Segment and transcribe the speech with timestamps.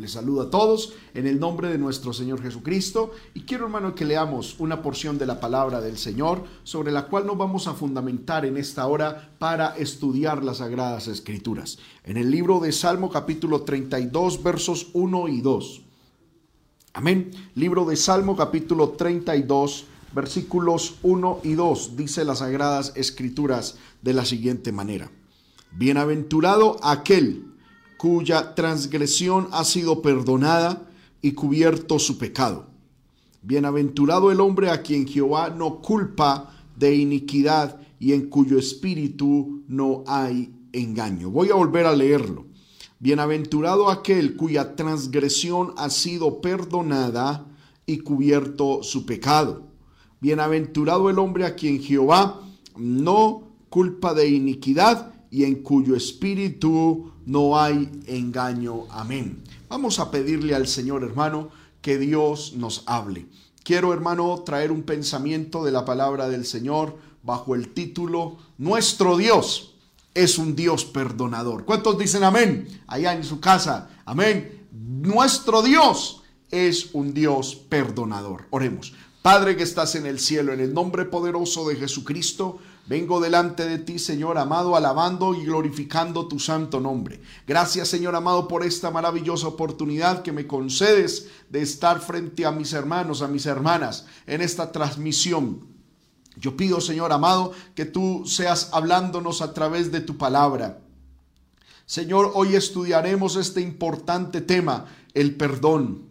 [0.00, 4.06] Les saludo a todos en el nombre de nuestro Señor Jesucristo y quiero hermano que
[4.06, 8.46] leamos una porción de la palabra del Señor sobre la cual nos vamos a fundamentar
[8.46, 11.78] en esta hora para estudiar las sagradas escrituras.
[12.02, 15.82] En el libro de Salmo capítulo 32 versos 1 y 2.
[16.94, 17.30] Amén.
[17.54, 24.24] Libro de Salmo capítulo 32 versículos 1 y 2 dice las sagradas escrituras de la
[24.24, 25.10] siguiente manera.
[25.72, 27.49] Bienaventurado aquel
[28.00, 30.88] cuya transgresión ha sido perdonada
[31.20, 32.64] y cubierto su pecado.
[33.42, 40.02] Bienaventurado el hombre a quien Jehová no culpa de iniquidad y en cuyo espíritu no
[40.06, 41.28] hay engaño.
[41.28, 42.46] Voy a volver a leerlo.
[43.00, 47.48] Bienaventurado aquel cuya transgresión ha sido perdonada
[47.84, 49.66] y cubierto su pecado.
[50.22, 52.40] Bienaventurado el hombre a quien Jehová
[52.78, 58.84] no culpa de iniquidad y en cuyo espíritu no hay engaño.
[58.90, 59.42] Amén.
[59.68, 63.26] Vamos a pedirle al Señor, hermano, que Dios nos hable.
[63.62, 69.74] Quiero, hermano, traer un pensamiento de la palabra del Señor bajo el título Nuestro Dios
[70.14, 71.64] es un Dios perdonador.
[71.64, 72.82] ¿Cuántos dicen amén?
[72.86, 73.90] Allá en su casa.
[74.04, 74.66] Amén.
[74.72, 78.46] Nuestro Dios es un Dios perdonador.
[78.50, 78.92] Oremos.
[79.22, 83.78] Padre que estás en el cielo, en el nombre poderoso de Jesucristo, Vengo delante de
[83.78, 87.20] ti, Señor amado, alabando y glorificando tu santo nombre.
[87.46, 92.72] Gracias, Señor amado, por esta maravillosa oportunidad que me concedes de estar frente a mis
[92.72, 95.68] hermanos, a mis hermanas, en esta transmisión.
[96.36, 100.80] Yo pido, Señor amado, que tú seas hablándonos a través de tu palabra.
[101.86, 106.08] Señor, hoy estudiaremos este importante tema, el perdón.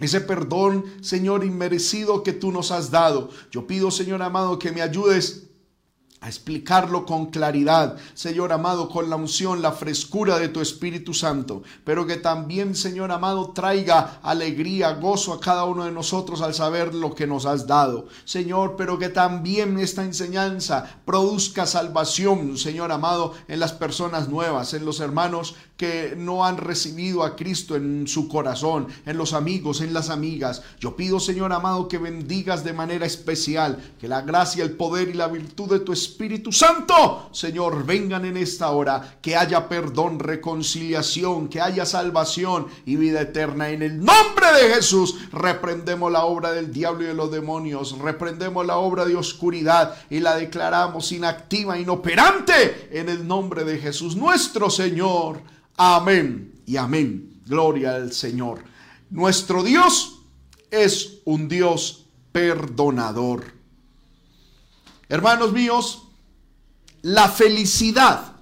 [0.00, 3.30] Ese perdón, Señor, inmerecido que tú nos has dado.
[3.50, 5.50] Yo pido, Señor amado, que me ayudes
[6.24, 11.62] a explicarlo con claridad, Señor amado, con la unción, la frescura de tu Espíritu Santo,
[11.84, 16.94] pero que también, Señor amado, traiga alegría, gozo a cada uno de nosotros al saber
[16.94, 23.34] lo que nos has dado, Señor, pero que también esta enseñanza produzca salvación, Señor amado,
[23.46, 28.28] en las personas nuevas, en los hermanos que no han recibido a Cristo en su
[28.28, 30.62] corazón, en los amigos, en las amigas.
[30.78, 35.14] Yo pido, Señor amado, que bendigas de manera especial, que la gracia, el poder y
[35.14, 41.48] la virtud de tu Espíritu Santo, Señor, vengan en esta hora, que haya perdón, reconciliación,
[41.48, 43.70] que haya salvación y vida eterna.
[43.70, 48.64] En el nombre de Jesús, reprendemos la obra del diablo y de los demonios, reprendemos
[48.64, 54.70] la obra de oscuridad y la declaramos inactiva, inoperante, en el nombre de Jesús, nuestro
[54.70, 55.40] Señor.
[55.76, 57.40] Amén y amén.
[57.46, 58.64] Gloria al Señor.
[59.10, 60.20] Nuestro Dios
[60.70, 63.44] es un Dios perdonador.
[65.08, 66.08] Hermanos míos,
[67.02, 68.36] la felicidad,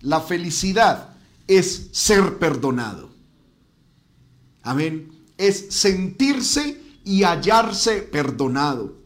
[0.00, 1.10] la felicidad
[1.46, 3.10] es ser perdonado.
[4.62, 5.12] Amén.
[5.36, 8.96] Es sentirse y hallarse perdonado.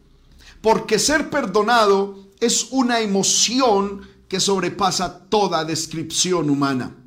[0.60, 7.01] Porque ser perdonado es una emoción que sobrepasa toda descripción humana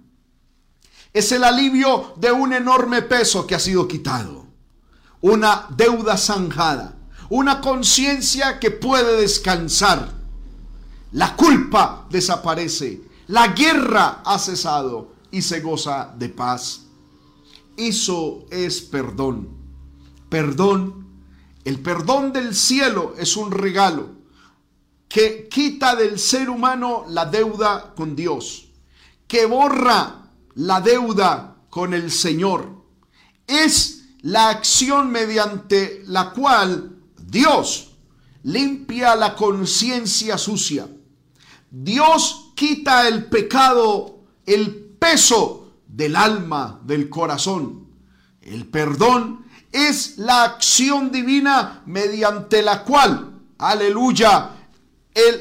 [1.15, 4.47] es el alivio de un enorme peso que ha sido quitado,
[5.21, 6.97] una deuda zanjada,
[7.29, 10.11] una conciencia que puede descansar.
[11.13, 16.81] La culpa desaparece, la guerra ha cesado y se goza de paz.
[17.77, 19.47] Eso es perdón.
[20.27, 21.07] Perdón,
[21.63, 24.09] el perdón del cielo es un regalo
[25.07, 28.67] que quita del ser humano la deuda con Dios,
[29.29, 30.24] que borra
[30.55, 32.83] la deuda con el Señor.
[33.47, 37.95] Es la acción mediante la cual Dios
[38.43, 40.87] limpia la conciencia sucia.
[41.69, 47.87] Dios quita el pecado, el peso del alma, del corazón.
[48.41, 54.54] El perdón es la acción divina mediante la cual, aleluya,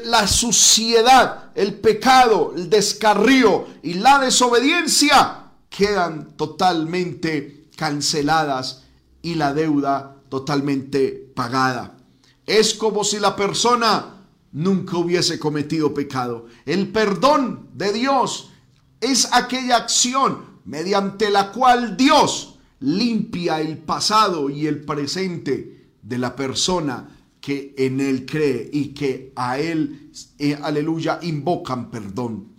[0.05, 8.83] la suciedad, el pecado, el descarrío y la desobediencia quedan totalmente canceladas
[9.21, 11.97] y la deuda totalmente pagada.
[12.45, 14.15] Es como si la persona
[14.53, 16.45] nunca hubiese cometido pecado.
[16.65, 18.51] El perdón de Dios
[19.01, 26.35] es aquella acción mediante la cual Dios limpia el pasado y el presente de la
[26.35, 27.09] persona
[27.45, 30.09] que en Él cree y que a Él,
[30.39, 32.55] eh, aleluya, invocan perdón.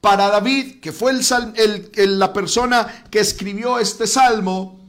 [0.00, 4.80] Para David, que fue el, la persona que escribió este salmo,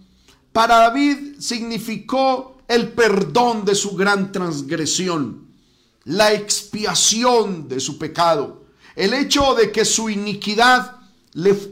[0.53, 5.49] para David significó el perdón de su gran transgresión,
[6.05, 10.95] la expiación de su pecado, el hecho de que su iniquidad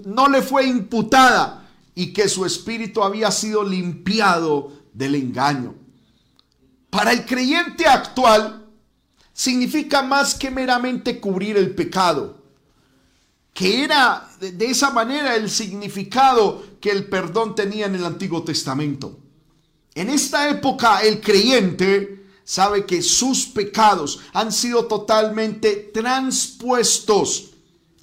[0.06, 5.83] no le fue imputada y que su espíritu había sido limpiado del engaño.
[6.94, 8.68] Para el creyente actual
[9.34, 12.38] significa más que meramente cubrir el pecado,
[13.52, 19.18] que era de esa manera el significado que el perdón tenía en el Antiguo Testamento.
[19.96, 27.54] En esta época el creyente sabe que sus pecados han sido totalmente transpuestos,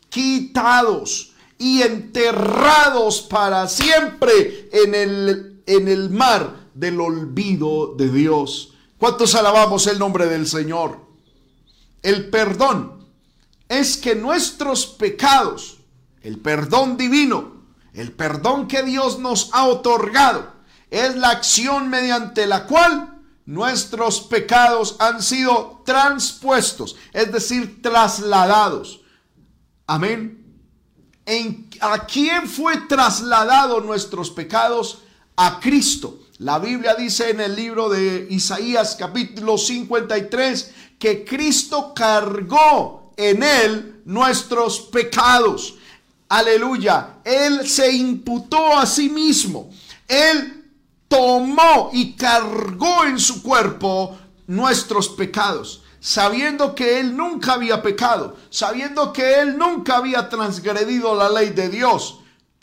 [0.09, 8.70] quitados y enterrados para siempre en el, en el mar del olvido de Dios.
[9.01, 11.01] ¿Cuántos alabamos el nombre del Señor?
[12.03, 13.09] El perdón
[13.67, 15.79] es que nuestros pecados,
[16.21, 17.65] el perdón divino,
[17.95, 20.53] el perdón que Dios nos ha otorgado,
[20.91, 29.01] es la acción mediante la cual nuestros pecados han sido transpuestos, es decir, trasladados.
[29.87, 30.61] Amén.
[31.25, 34.99] ¿En, ¿A quién fue trasladado nuestros pecados?
[35.37, 36.21] A Cristo.
[36.41, 44.01] La Biblia dice en el libro de Isaías capítulo 53 que Cristo cargó en él
[44.07, 45.75] nuestros pecados.
[46.31, 47.19] Aleluya.
[47.25, 49.69] Él se imputó a sí mismo.
[50.09, 50.65] Él
[51.09, 54.17] tomó y cargó en su cuerpo
[54.47, 61.29] nuestros pecados, sabiendo que Él nunca había pecado, sabiendo que Él nunca había transgredido la
[61.29, 62.21] ley de Dios.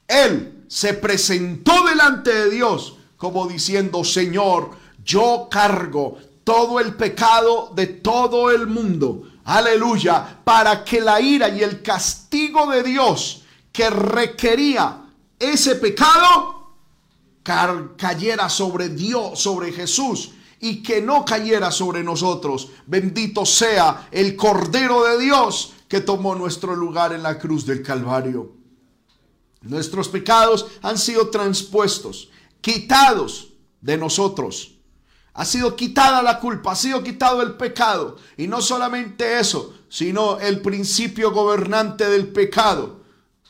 [0.07, 4.71] Él se presentó delante de Dios como diciendo, Señor,
[5.03, 9.23] yo cargo todo el pecado de todo el mundo.
[9.43, 15.03] Aleluya, para que la ira y el castigo de Dios que requería
[15.39, 16.57] ese pecado
[17.97, 22.69] cayera sobre Dios, sobre Jesús y que no cayera sobre nosotros.
[22.85, 28.51] Bendito sea el Cordero de Dios que tomó nuestro lugar en la cruz del Calvario.
[29.61, 32.29] Nuestros pecados han sido transpuestos,
[32.61, 34.73] quitados de nosotros.
[35.33, 38.17] Ha sido quitada la culpa, ha sido quitado el pecado.
[38.37, 43.01] Y no solamente eso, sino el principio gobernante del pecado.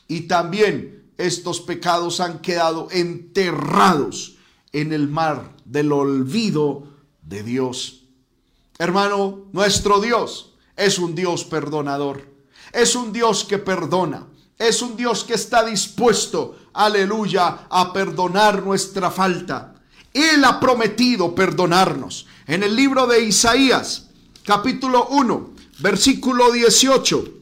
[0.07, 4.35] Y también estos pecados han quedado enterrados
[4.73, 6.87] en el mar del olvido
[7.21, 8.03] de Dios.
[8.77, 12.27] Hermano, nuestro Dios es un Dios perdonador.
[12.73, 14.27] Es un Dios que perdona.
[14.57, 19.75] Es un Dios que está dispuesto, aleluya, a perdonar nuestra falta.
[20.13, 22.25] Él ha prometido perdonarnos.
[22.47, 24.07] En el libro de Isaías,
[24.43, 25.49] capítulo 1,
[25.79, 27.37] versículo 18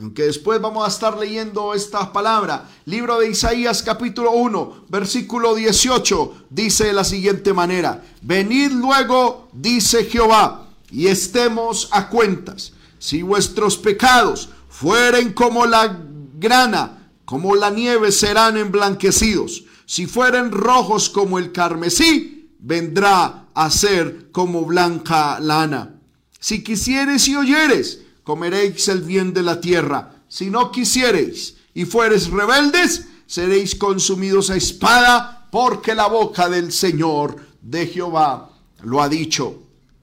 [0.00, 2.68] aunque después vamos a estar leyendo esta palabra.
[2.84, 10.04] Libro de Isaías capítulo 1, versículo 18, dice de la siguiente manera, venid luego, dice
[10.04, 12.72] Jehová, y estemos a cuentas.
[12.98, 15.96] Si vuestros pecados fueren como la
[16.38, 19.64] grana, como la nieve serán emblanquecidos.
[19.86, 25.94] Si fueren rojos como el carmesí, vendrá a ser como blanca lana.
[26.40, 30.22] Si quisieres y oyeres, comeréis el bien de la tierra.
[30.28, 37.36] Si no quisiereis y fueres rebeldes, seréis consumidos a espada, porque la boca del Señor
[37.62, 38.50] de Jehová
[38.82, 39.62] lo ha dicho.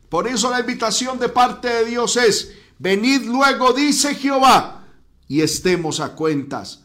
[0.10, 4.81] Por eso la invitación de parte de Dios es, venid luego, dice Jehová,
[5.32, 6.82] y estemos a cuentas.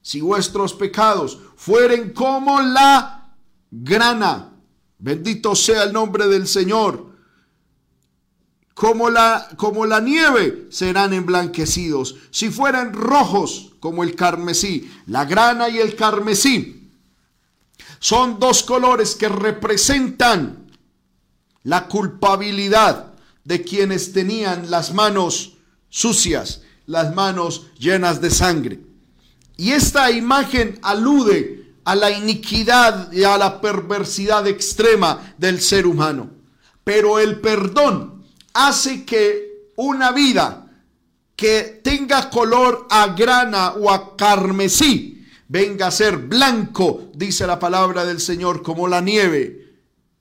[0.00, 3.34] Si vuestros pecados fueren como la
[3.70, 4.54] grana,
[4.96, 7.12] bendito sea el nombre del Señor,
[8.72, 15.68] como la, como la nieve serán emblanquecidos, si fueran rojos como el carmesí, la grana
[15.68, 16.90] y el carmesí.
[17.98, 20.72] Son dos colores que representan
[21.62, 23.12] la culpabilidad
[23.44, 25.58] de quienes tenían las manos
[25.90, 28.80] sucias, las manos llenas de sangre.
[29.56, 36.30] Y esta imagen alude a la iniquidad y a la perversidad extrema del ser humano.
[36.84, 38.24] Pero el perdón
[38.54, 40.66] hace que una vida
[41.36, 48.04] que tenga color a grana o a carmesí venga a ser blanco, dice la palabra
[48.04, 49.74] del Señor, como la nieve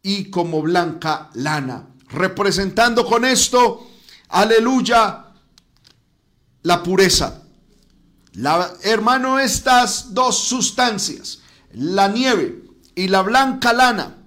[0.04, 1.88] y como blanca lana.
[2.10, 3.88] Representando con esto,
[4.30, 5.31] aleluya,
[6.64, 7.44] la pureza.
[8.34, 11.40] La, hermano, estas dos sustancias,
[11.74, 12.64] la nieve
[12.96, 14.18] y la blanca lana,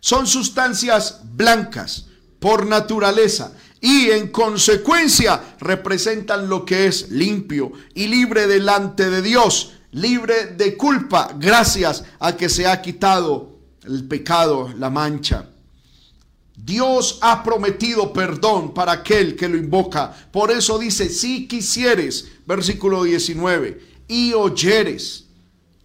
[0.00, 2.06] son sustancias blancas
[2.38, 9.72] por naturaleza y en consecuencia representan lo que es limpio y libre delante de Dios,
[9.92, 15.46] libre de culpa, gracias a que se ha quitado el pecado, la mancha.
[16.68, 20.14] Dios ha prometido perdón para aquel que lo invoca.
[20.30, 25.24] Por eso dice, si quisieres, versículo 19, y oyeres.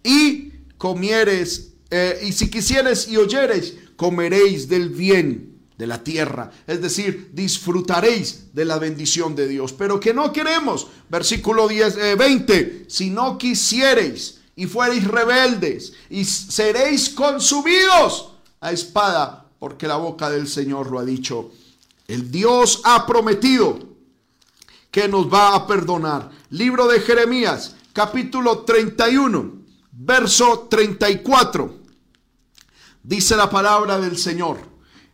[0.02, 6.82] y comieres, eh, y si quisieres y oyeres, comeréis del bien de la tierra, es
[6.82, 12.84] decir, disfrutaréis de la bendición de Dios, pero que no queremos, versículo 10, 20, eh,
[12.88, 20.46] si no quisiereis y fuereis rebeldes y seréis consumidos a espada, porque la boca del
[20.46, 21.50] Señor lo ha dicho.
[22.06, 23.78] El Dios ha prometido
[24.90, 26.30] que nos va a perdonar.
[26.50, 29.54] Libro de Jeremías, capítulo 31,
[29.90, 31.78] verso 34.
[33.02, 34.58] Dice la palabra del Señor.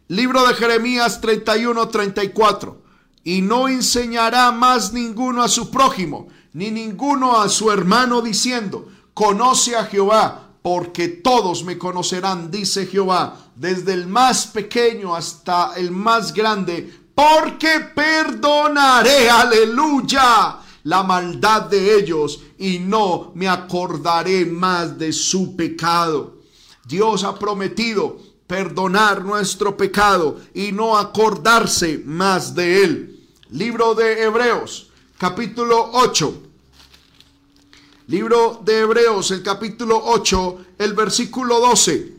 [0.09, 2.83] Libro de Jeremías 31, 34.
[3.23, 9.77] Y no enseñará más ninguno a su prójimo, ni ninguno a su hermano diciendo, conoce
[9.77, 16.35] a Jehová, porque todos me conocerán, dice Jehová, desde el más pequeño hasta el más
[16.35, 25.57] grande, porque perdonaré, aleluya, la maldad de ellos y no me acordaré más de su
[25.57, 26.39] pecado.
[26.87, 33.29] Dios ha prometido perdonar nuestro pecado y no acordarse más de él.
[33.51, 36.50] Libro de Hebreos, capítulo 8
[38.11, 42.13] Libro de Hebreos, el capítulo 8, el versículo 12.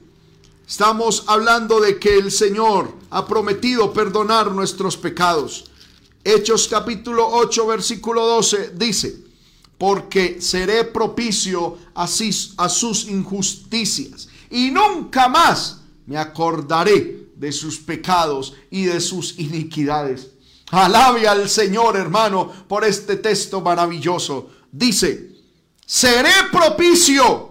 [0.65, 5.65] Estamos hablando de que el Señor ha prometido perdonar nuestros pecados.
[6.23, 9.21] Hechos capítulo 8, versículo 12 dice,
[9.77, 18.85] porque seré propicio a, sus injusticias y nunca más me acordaré de sus pecados y
[18.85, 20.29] de sus iniquidades.
[20.69, 24.51] Alabe al Señor, hermano, por este texto maravilloso.
[24.71, 25.30] Dice,
[25.91, 27.49] seré propicio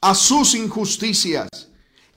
[0.00, 1.50] a sus injusticias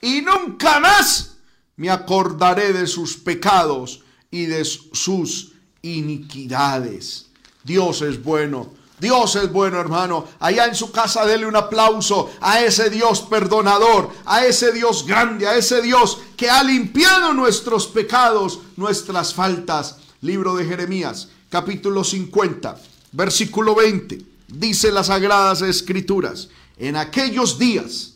[0.02, 1.36] y nunca más
[1.76, 7.26] me acordaré de sus pecados y de sus iniquidades.
[7.66, 8.72] Dios es bueno.
[8.98, 10.26] Dios es bueno, hermano.
[10.40, 15.48] Allá en su casa dele un aplauso a ese Dios perdonador, a ese Dios grande,
[15.48, 19.98] a ese Dios que ha limpiado nuestros pecados, nuestras faltas.
[20.22, 22.78] Libro de Jeremías, capítulo 50,
[23.12, 28.16] versículo 20 dice las sagradas escrituras, en aquellos días,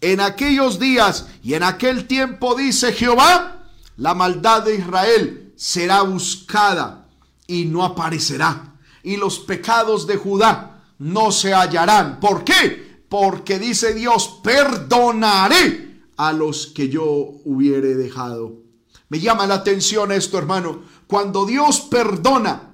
[0.00, 7.06] en aquellos días y en aquel tiempo dice Jehová, la maldad de Israel será buscada
[7.46, 12.20] y no aparecerá, y los pecados de Judá no se hallarán.
[12.20, 13.02] ¿Por qué?
[13.08, 17.04] Porque dice Dios, perdonaré a los que yo
[17.44, 18.52] hubiere dejado.
[19.08, 20.82] Me llama la atención esto, hermano.
[21.06, 22.69] Cuando Dios perdona,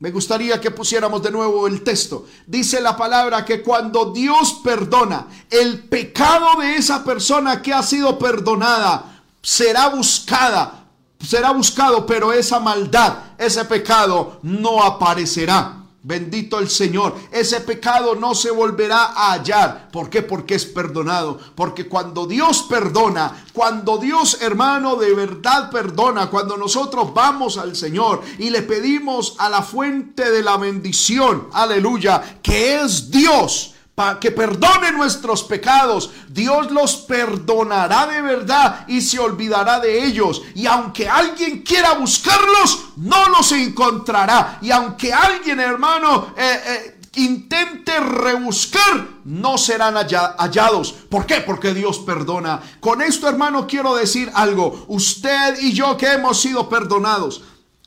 [0.00, 2.26] me gustaría que pusiéramos de nuevo el texto.
[2.46, 8.18] Dice la palabra que cuando Dios perdona el pecado de esa persona que ha sido
[8.18, 10.86] perdonada, será buscada,
[11.22, 15.79] será buscado, pero esa maldad, ese pecado no aparecerá.
[16.02, 17.14] Bendito el Señor.
[17.30, 19.90] Ese pecado no se volverá a hallar.
[19.90, 20.22] ¿Por qué?
[20.22, 21.38] Porque es perdonado.
[21.54, 28.22] Porque cuando Dios perdona, cuando Dios hermano de verdad perdona, cuando nosotros vamos al Señor
[28.38, 33.74] y le pedimos a la fuente de la bendición, aleluya, que es Dios
[34.20, 36.10] que perdone nuestros pecados.
[36.28, 40.42] Dios los perdonará de verdad y se olvidará de ellos.
[40.54, 44.58] Y aunque alguien quiera buscarlos, no los encontrará.
[44.62, 50.92] Y aunque alguien, hermano, eh, eh, intente rebuscar, no serán hallados.
[50.92, 51.40] ¿Por qué?
[51.40, 52.60] Porque Dios perdona.
[52.80, 54.84] Con esto, hermano, quiero decir algo.
[54.88, 57.42] Usted y yo que hemos sido perdonados,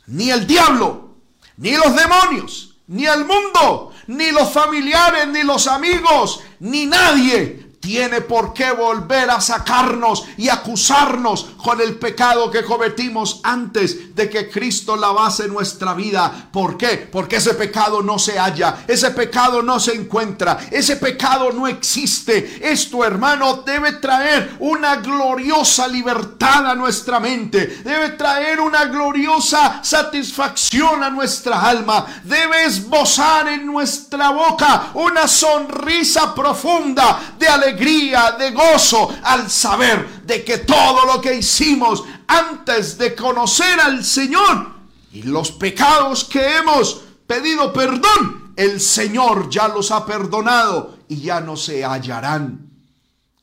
[0.07, 1.15] ni el diablo,
[1.57, 8.21] ni los demonios, ni el mundo, ni los familiares, ni los amigos, ni nadie tiene
[8.21, 14.49] por qué volver a sacarnos y acusarnos con el pecado que cometimos antes de que
[14.49, 16.47] Cristo lavase nuestra vida.
[16.49, 17.09] ¿Por qué?
[17.11, 22.57] Porque ese pecado no se halla, ese pecado no se encuentra, ese pecado no existe.
[22.61, 31.03] Esto, hermano, debe traer una gloriosa libertad a nuestra mente, debe traer una gloriosa satisfacción
[31.03, 39.09] a nuestra alma, debe esbozar en nuestra boca una sonrisa profunda de alegría de gozo
[39.23, 44.71] al saber de que todo lo que hicimos antes de conocer al Señor
[45.11, 51.41] y los pecados que hemos pedido perdón, el Señor ya los ha perdonado y ya
[51.41, 52.69] no se hallarán.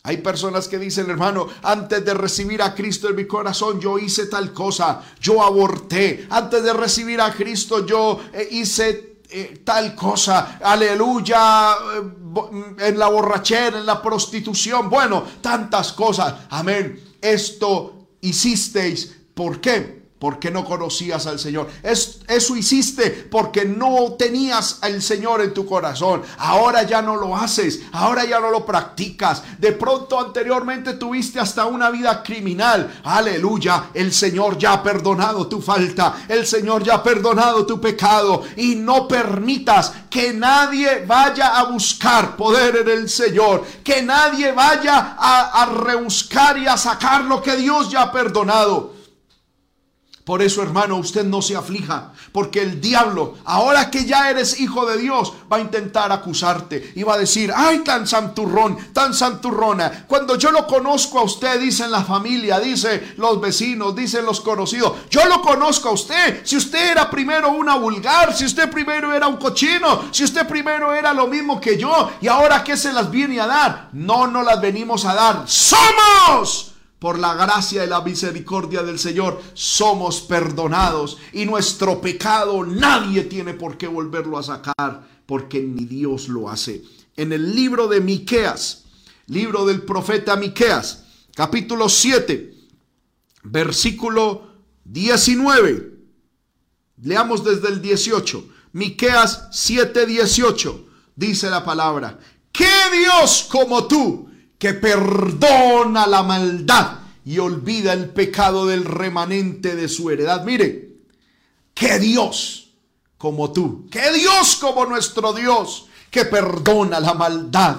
[0.02, 4.26] Hay personas que dicen, hermano, antes de recibir a Cristo en mi corazón, yo hice
[4.26, 6.26] tal cosa, yo aborté.
[6.30, 13.08] Antes de recibir a Cristo, yo eh, hice eh, tal cosa, aleluya, eh, en la
[13.08, 17.00] borrachera, en la prostitución, bueno, tantas cosas, amén.
[17.20, 19.99] Esto hicisteis, ¿por qué?
[20.20, 21.68] Porque no conocías al Señor.
[21.82, 26.22] Es, eso hiciste porque no tenías al Señor en tu corazón.
[26.36, 29.42] Ahora ya no lo haces, ahora ya no lo practicas.
[29.58, 33.00] De pronto anteriormente tuviste hasta una vida criminal.
[33.02, 38.42] Aleluya, el Señor ya ha perdonado tu falta, el Señor ya ha perdonado tu pecado
[38.56, 45.16] y no permitas que nadie vaya a buscar poder en el Señor, que nadie vaya
[45.18, 48.99] a, a rebuscar y a sacar lo que Dios ya ha perdonado.
[50.30, 54.86] Por eso, hermano, usted no se aflija, porque el diablo, ahora que ya eres hijo
[54.86, 60.04] de Dios, va a intentar acusarte y va a decir, ay, tan santurrón, tan santurrona.
[60.06, 64.98] Cuando yo lo conozco a usted, dicen la familia, dice los vecinos, dicen los conocidos,
[65.10, 66.42] yo lo conozco a usted.
[66.44, 70.94] Si usted era primero una vulgar, si usted primero era un cochino, si usted primero
[70.94, 74.44] era lo mismo que yo, y ahora que se las viene a dar, no nos
[74.44, 75.42] las venimos a dar.
[75.46, 76.69] Somos
[77.00, 83.54] por la gracia y la misericordia del Señor, somos perdonados y nuestro pecado nadie tiene
[83.54, 86.84] por qué volverlo a sacar, porque ni Dios lo hace.
[87.16, 88.84] En el libro de Miqueas,
[89.26, 91.04] libro del profeta Miqueas,
[91.34, 92.54] capítulo 7,
[93.44, 94.50] versículo
[94.84, 95.98] 19.
[97.02, 98.44] Leamos desde el 18.
[98.72, 100.86] Miqueas 7, 18.
[101.16, 102.18] Dice la palabra:
[102.52, 104.29] ¿Qué Dios como tú?
[104.60, 110.44] Que perdona la maldad y olvida el pecado del remanente de su heredad.
[110.44, 110.90] Mire,
[111.72, 112.68] que Dios
[113.16, 117.76] como tú, que Dios como nuestro Dios, que perdona la maldad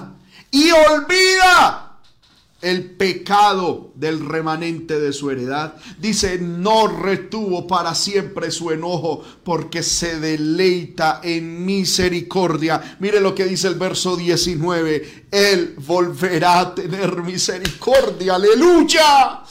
[0.49, 1.90] y olvida
[2.61, 5.75] el pecado del remanente de su heredad.
[5.99, 12.97] Dice, no retuvo para siempre su enojo porque se deleita en misericordia.
[12.99, 15.25] Mire lo que dice el verso 19.
[15.31, 18.35] Él volverá a tener misericordia.
[18.35, 19.41] Aleluya.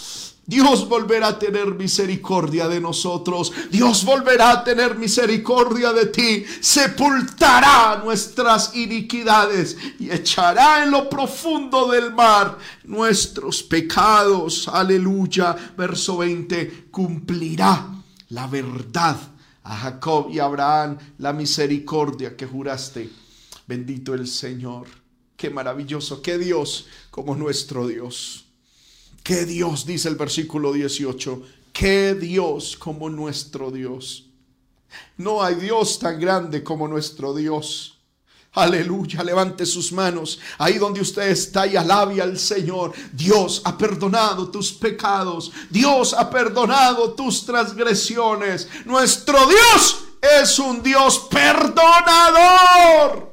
[0.47, 3.53] Dios volverá a tener misericordia de nosotros.
[3.71, 6.45] Dios volverá a tener misericordia de ti.
[6.61, 14.67] Sepultará nuestras iniquidades y echará en lo profundo del mar nuestros pecados.
[14.67, 15.57] Aleluya.
[15.77, 16.89] Verso 20.
[16.91, 17.89] Cumplirá
[18.31, 19.17] la verdad
[19.63, 23.09] a Jacob y Abraham la misericordia que juraste.
[23.69, 24.89] Bendito el Señor.
[25.37, 26.23] Qué maravilloso.
[26.23, 28.50] Qué Dios como nuestro Dios.
[29.23, 34.27] ¿Qué Dios, dice el versículo 18, qué Dios como nuestro Dios.
[35.17, 37.97] No hay Dios tan grande como nuestro Dios.
[38.53, 42.93] Aleluya, levante sus manos ahí donde usted está y alabe al Señor.
[43.13, 45.53] Dios ha perdonado tus pecados.
[45.71, 48.69] Dios ha perdonado tus transgresiones.
[48.85, 50.03] Nuestro Dios
[50.43, 53.33] es un Dios perdonador.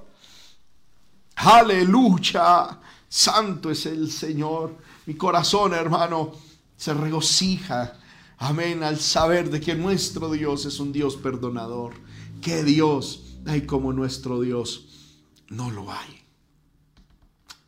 [1.38, 2.80] Aleluya.
[3.10, 4.76] Santo es el Señor.
[5.08, 6.34] Mi corazón, hermano,
[6.76, 7.98] se regocija.
[8.40, 11.94] Amén, al saber de que nuestro Dios es un Dios perdonador.
[12.42, 15.24] Que Dios hay como nuestro Dios.
[15.48, 16.22] No lo hay.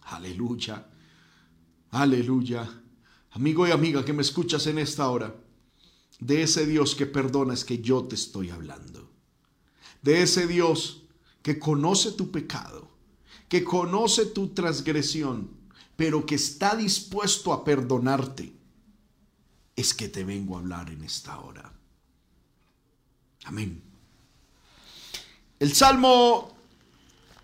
[0.01, 0.85] Aleluya.
[1.91, 2.69] Aleluya.
[3.31, 5.33] Amigo y amiga que me escuchas en esta hora,
[6.19, 9.09] de ese Dios que perdona es que yo te estoy hablando.
[10.01, 11.03] De ese Dios
[11.41, 12.89] que conoce tu pecado,
[13.47, 15.58] que conoce tu transgresión,
[15.99, 18.53] pero que está dispuesto a perdonarte,
[19.75, 21.73] es que te vengo a hablar en esta hora.
[23.43, 23.81] Amén.
[25.59, 26.55] El Salmo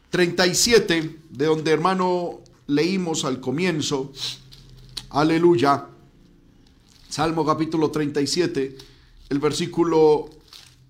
[0.09, 4.13] 37, de donde hermano leímos al comienzo,
[5.09, 5.89] aleluya,
[7.09, 8.77] Salmo capítulo 37,
[9.27, 10.29] el versículo,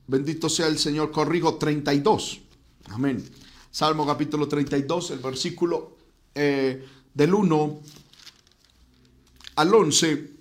[0.05, 2.41] bendito sea el Señor, corrijo 32,
[2.89, 3.27] amén.
[3.71, 5.97] Salmo capítulo 32, el versículo
[6.35, 7.79] eh, del 1
[9.55, 10.31] al 11,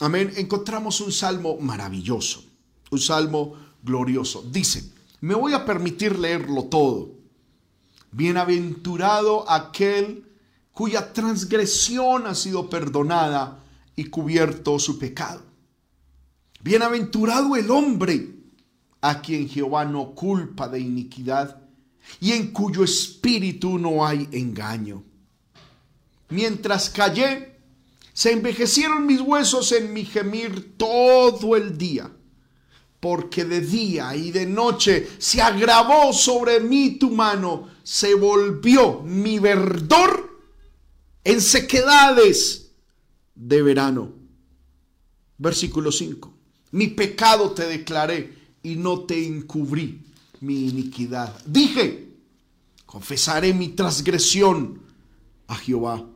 [0.00, 2.44] amén, encontramos un salmo maravilloso,
[2.90, 4.44] un salmo glorioso.
[4.52, 7.12] Dice, me voy a permitir leerlo todo.
[8.12, 10.26] Bienaventurado aquel
[10.72, 13.64] cuya transgresión ha sido perdonada
[13.96, 15.42] y cubierto su pecado.
[16.62, 18.34] Bienaventurado el hombre
[19.00, 21.62] a quien Jehová no culpa de iniquidad
[22.20, 25.04] y en cuyo espíritu no hay engaño.
[26.30, 27.50] Mientras callé,
[28.12, 32.10] se envejecieron mis huesos en mi gemir todo el día,
[33.00, 39.38] porque de día y de noche se agravó sobre mí tu mano, se volvió mi
[39.38, 40.38] verdor
[41.24, 42.72] en sequedades
[43.34, 44.12] de verano.
[45.38, 46.32] Versículo 5.
[46.72, 50.02] Mi pecado te declaré y no te encubrí
[50.40, 51.34] mi iniquidad.
[51.46, 52.08] Dije,
[52.86, 54.82] confesaré mi transgresión
[55.48, 56.06] a Jehová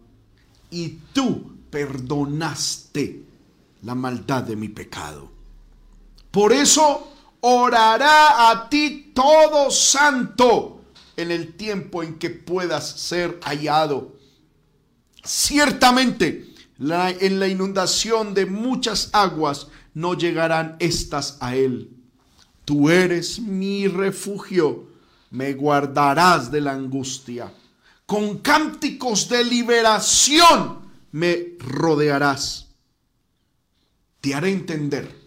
[0.75, 3.23] y tú perdonaste
[3.83, 5.31] la maldad de mi pecado.
[6.33, 10.81] Por eso orará a ti todo santo
[11.17, 14.17] en el tiempo en que puedas ser hallado.
[15.23, 21.91] Ciertamente, en la inundación de muchas aguas no llegarán estas a él.
[22.65, 24.89] Tú eres mi refugio,
[25.31, 27.53] me guardarás de la angustia.
[28.07, 32.69] Con cánticos de liberación me rodearás.
[34.21, 35.25] Te haré entender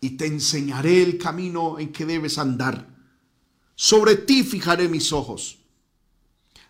[0.00, 2.88] y te enseñaré el camino en que debes andar.
[3.74, 5.58] Sobre ti fijaré mis ojos.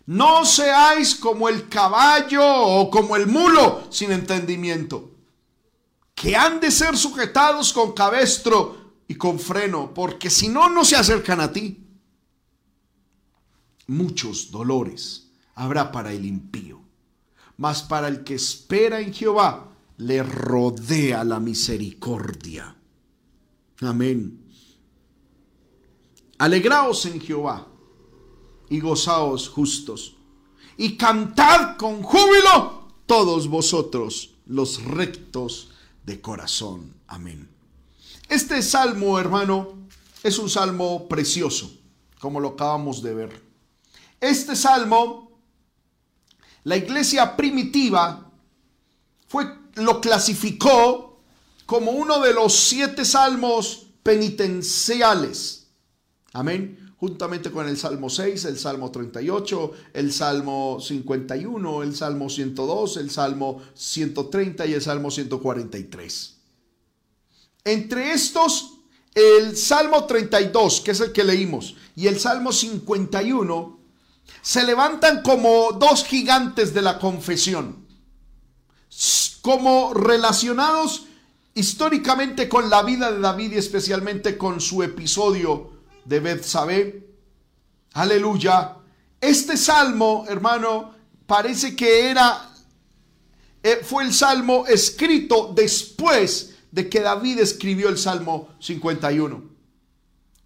[0.05, 5.11] No seáis como el caballo o como el mulo sin entendimiento,
[6.15, 10.95] que han de ser sujetados con cabestro y con freno, porque si no, no se
[10.95, 11.85] acercan a ti.
[13.87, 15.28] Muchos dolores
[15.59, 16.79] habrá para el impío,
[17.57, 22.77] mas para el que espera en Jehová le rodea la misericordia.
[23.81, 24.41] Amén.
[26.37, 27.67] Alegraos en Jehová
[28.69, 30.15] y gozaos justos,
[30.77, 35.71] y cantad con júbilo todos vosotros los rectos
[36.05, 36.95] de corazón.
[37.07, 37.49] Amén.
[38.29, 39.73] Este salmo, hermano,
[40.23, 41.69] es un salmo precioso,
[42.21, 43.43] como lo acabamos de ver.
[44.21, 45.28] Este salmo,
[46.63, 48.31] la iglesia primitiva
[49.27, 49.45] fue,
[49.75, 51.19] lo clasificó
[51.65, 55.67] como uno de los siete salmos penitenciales.
[56.33, 62.97] Amén juntamente con el Salmo 6, el Salmo 38, el Salmo 51, el Salmo 102,
[62.97, 66.35] el Salmo 130 y el Salmo 143.
[67.63, 68.73] Entre estos,
[69.15, 73.78] el Salmo 32, que es el que leímos, y el Salmo 51,
[74.41, 77.85] se levantan como dos gigantes de la confesión,
[79.41, 81.05] como relacionados
[81.53, 85.71] históricamente con la vida de David y especialmente con su episodio
[86.05, 87.07] de Betsabé.
[87.93, 88.75] Aleluya.
[89.19, 90.93] Este salmo, hermano,
[91.25, 92.49] parece que era
[93.61, 99.48] eh, fue el salmo escrito después de que David escribió el Salmo 51.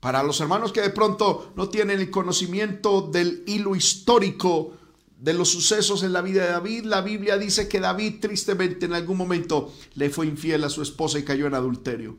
[0.04, 4.74] Para los hermanos que de pronto no tienen el conocimiento del hilo histórico
[5.18, 8.96] de los sucesos en la vida de David, la Biblia dice que David tristemente en
[8.96, 12.18] algún momento le fue infiel a su esposa y cayó en adulterio.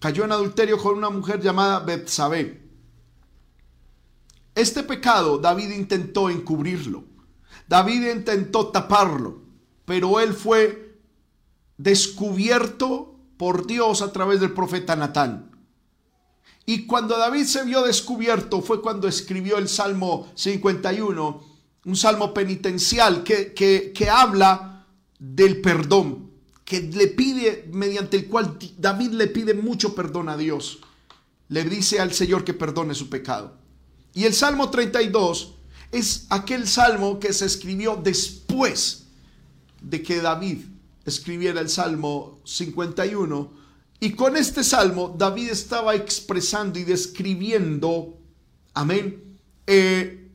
[0.00, 2.64] Cayó en adulterio con una mujer llamada Betsabé.
[4.56, 7.04] Este pecado David intentó encubrirlo.
[7.68, 9.40] David intentó taparlo,
[9.84, 10.98] pero él fue
[11.76, 15.53] descubierto por Dios a través del profeta Natán.
[16.66, 21.44] Y cuando David se vio descubierto fue cuando escribió el Salmo 51,
[21.84, 24.86] un salmo penitencial que, que, que habla
[25.18, 26.30] del perdón,
[26.64, 30.78] que le pide, mediante el cual David le pide mucho perdón a Dios.
[31.48, 33.58] Le dice al Señor que perdone su pecado.
[34.14, 35.54] Y el Salmo 32
[35.92, 39.04] es aquel salmo que se escribió después
[39.80, 40.64] de que David
[41.04, 43.63] escribiera el Salmo 51.
[44.00, 48.18] Y con este salmo David estaba expresando y describiendo,
[48.74, 50.30] amén, eh,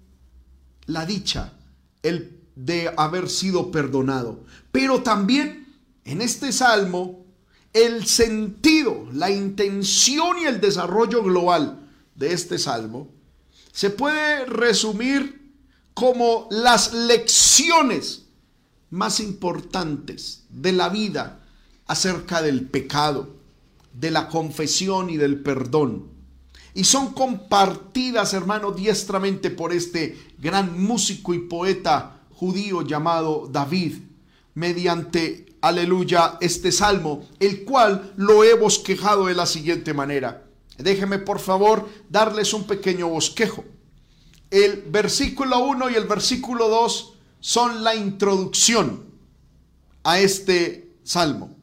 [0.86, 1.54] la dicha
[2.02, 4.44] el de haber sido perdonado.
[4.72, 5.68] Pero también
[6.04, 7.26] en este salmo
[7.74, 13.10] el sentido, la intención y el desarrollo global de este salmo
[13.72, 15.54] se puede resumir
[15.94, 18.26] como las lecciones
[18.90, 21.40] más importantes de la vida
[21.86, 23.38] acerca del pecado,
[23.94, 26.10] de la confesión y del perdón.
[26.74, 33.96] Y son compartidas, hermano, diestramente por este gran músico y poeta judío llamado David,
[34.54, 40.46] mediante, aleluya, este salmo, el cual lo he bosquejado de la siguiente manera.
[40.78, 43.66] Déjeme por favor darles un pequeño bosquejo.
[44.50, 49.04] El versículo 1 y el versículo 2 son la introducción
[50.04, 51.59] a este salmo.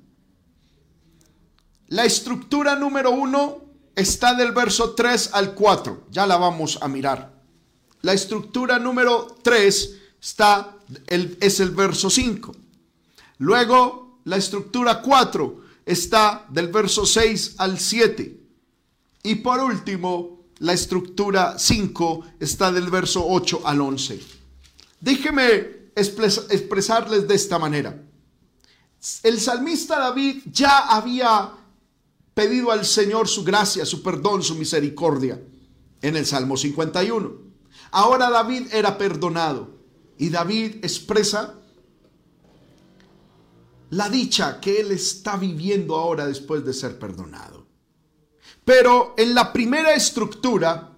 [1.89, 6.07] La estructura número 1 está del verso 3 al 4.
[6.11, 7.33] Ya la vamos a mirar.
[8.03, 12.53] La estructura número 3 está, el, es el verso 5.
[13.39, 18.41] Luego, la estructura 4 está del verso 6 al 7.
[19.23, 24.21] Y por último, la estructura 5 está del verso 8 al 11.
[25.01, 28.03] Déjeme expresarles de esta manera.
[29.23, 31.53] El salmista David ya había
[32.37, 35.41] pedido al Señor su gracia, su perdón, su misericordia
[36.03, 37.33] en el Salmo 51.
[37.93, 39.71] Ahora David era perdonado
[40.19, 41.55] y David expresa
[43.89, 47.67] la dicha que él está viviendo ahora después de ser perdonado.
[48.67, 50.93] Pero en la primera estructura,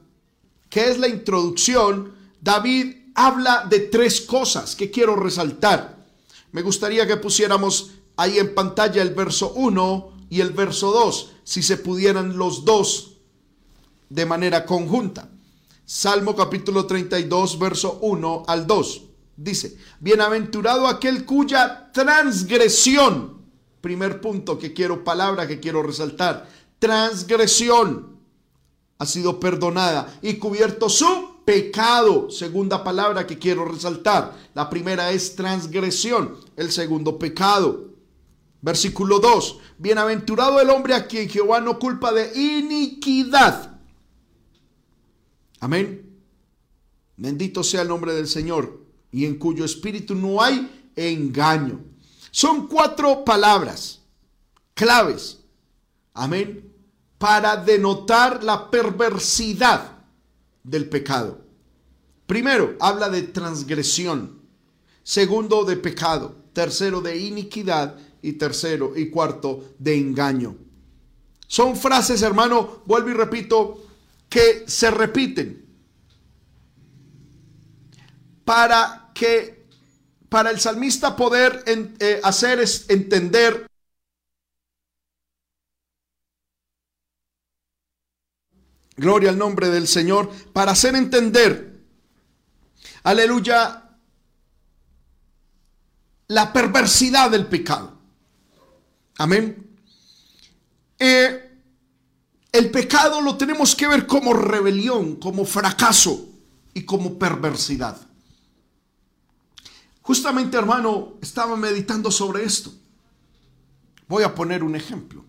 [0.68, 6.04] que es la introducción, David habla de tres cosas que quiero resaltar.
[6.50, 11.62] Me gustaría que pusiéramos ahí en pantalla el verso 1 y el verso 2, si
[11.62, 13.18] se pudieran los dos
[14.08, 15.30] de manera conjunta.
[15.84, 19.02] Salmo capítulo 32, verso 1 al 2.
[19.36, 23.42] Dice, bienaventurado aquel cuya transgresión,
[23.80, 28.18] primer punto que quiero, palabra que quiero resaltar, transgresión
[28.98, 32.30] ha sido perdonada y cubierto su pecado.
[32.30, 34.34] Segunda palabra que quiero resaltar.
[34.54, 37.87] La primera es transgresión, el segundo pecado.
[38.60, 39.58] Versículo 2.
[39.78, 43.78] Bienaventurado el hombre a quien Jehová no culpa de iniquidad.
[45.60, 46.20] Amén.
[47.16, 51.80] Bendito sea el nombre del Señor y en cuyo espíritu no hay engaño.
[52.30, 54.00] Son cuatro palabras
[54.74, 55.38] claves.
[56.14, 56.68] Amén
[57.18, 59.98] para denotar la perversidad
[60.62, 61.44] del pecado.
[62.26, 64.40] Primero, habla de transgresión.
[65.02, 66.36] Segundo, de pecado.
[66.52, 67.96] Tercero, de iniquidad.
[68.22, 70.56] Y tercero y cuarto, de engaño.
[71.46, 73.86] Son frases, hermano, vuelvo y repito,
[74.28, 75.66] que se repiten
[78.44, 79.66] para que
[80.28, 83.68] para el salmista poder eh, hacer es entender
[88.98, 91.84] Gloria al nombre del Señor, para hacer entender,
[93.04, 93.96] aleluya,
[96.26, 97.97] la perversidad del pecado.
[99.18, 99.68] Amén.
[100.98, 101.60] Eh,
[102.52, 106.28] el pecado lo tenemos que ver como rebelión, como fracaso
[106.72, 107.96] y como perversidad.
[110.02, 112.72] Justamente, hermano, estaba meditando sobre esto.
[114.08, 115.24] Voy a poner un ejemplo.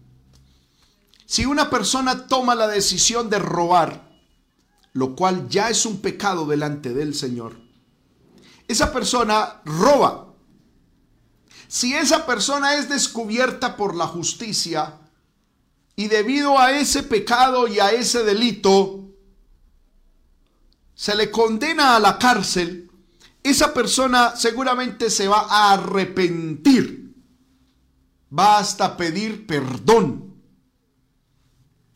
[1.25, 4.09] Si una persona toma la decisión de robar,
[4.93, 7.59] lo cual ya es un pecado delante del Señor,
[8.67, 10.28] esa persona roba.
[11.69, 14.97] Si esa persona es descubierta por la justicia
[15.95, 19.05] y debido a ese pecado y a ese delito,
[20.95, 22.91] se le condena a la cárcel,
[23.41, 27.15] esa persona seguramente se va a arrepentir,
[28.37, 30.29] va hasta pedir perdón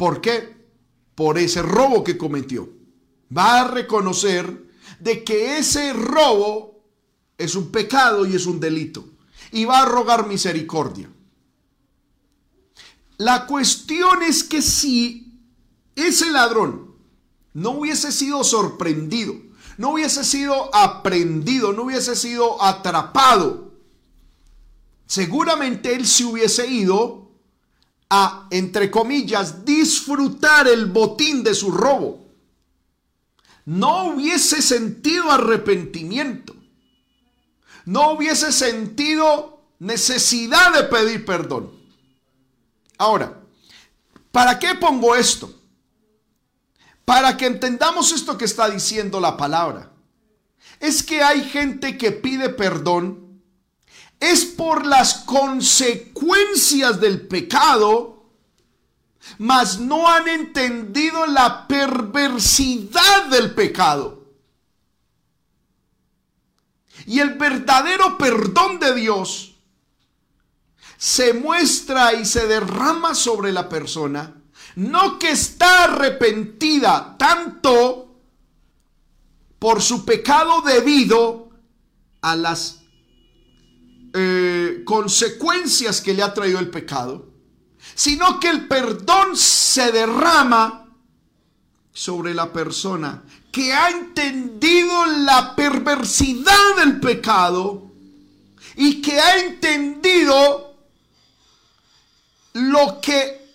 [0.04, 0.54] ¿Por qué?
[1.16, 2.70] Por ese robo que cometió.
[3.36, 4.66] Va a reconocer
[5.00, 6.84] de que ese robo
[7.38, 9.06] es un pecado y es un delito.
[9.54, 11.10] Y va a rogar misericordia.
[13.18, 15.40] La cuestión es que si
[15.96, 16.96] ese ladrón
[17.54, 19.36] no hubiese sido sorprendido,
[19.78, 23.74] no hubiese sido aprendido, no hubiese sido atrapado,
[25.06, 27.32] seguramente él se hubiese ido
[28.10, 32.28] a, entre comillas, disfrutar el botín de su robo,
[33.66, 36.53] no hubiese sentido arrepentimiento,
[37.86, 41.72] no hubiese sentido necesidad de pedir perdón.
[42.98, 43.40] Ahora,
[44.32, 45.54] ¿para qué pongo esto?
[47.06, 49.92] Para que entendamos esto que está diciendo la palabra.
[50.80, 53.24] Es que hay gente que pide perdón
[54.24, 58.24] es por las consecuencias del pecado,
[59.38, 64.23] mas no han entendido la perversidad del pecado.
[67.06, 69.56] Y el verdadero perdón de Dios
[70.98, 74.34] se muestra y se derrama sobre la persona,
[74.76, 78.22] no que está arrepentida tanto
[79.60, 81.50] por su pecado debido
[82.22, 82.84] a las
[84.14, 87.34] eh, consecuencias que le ha traído el pecado,
[87.96, 90.90] sino que el perdón se derrama
[91.92, 97.90] sobre la persona que ha entendido la perversidad del pecado
[98.76, 100.76] y que ha entendido
[102.54, 103.48] lo que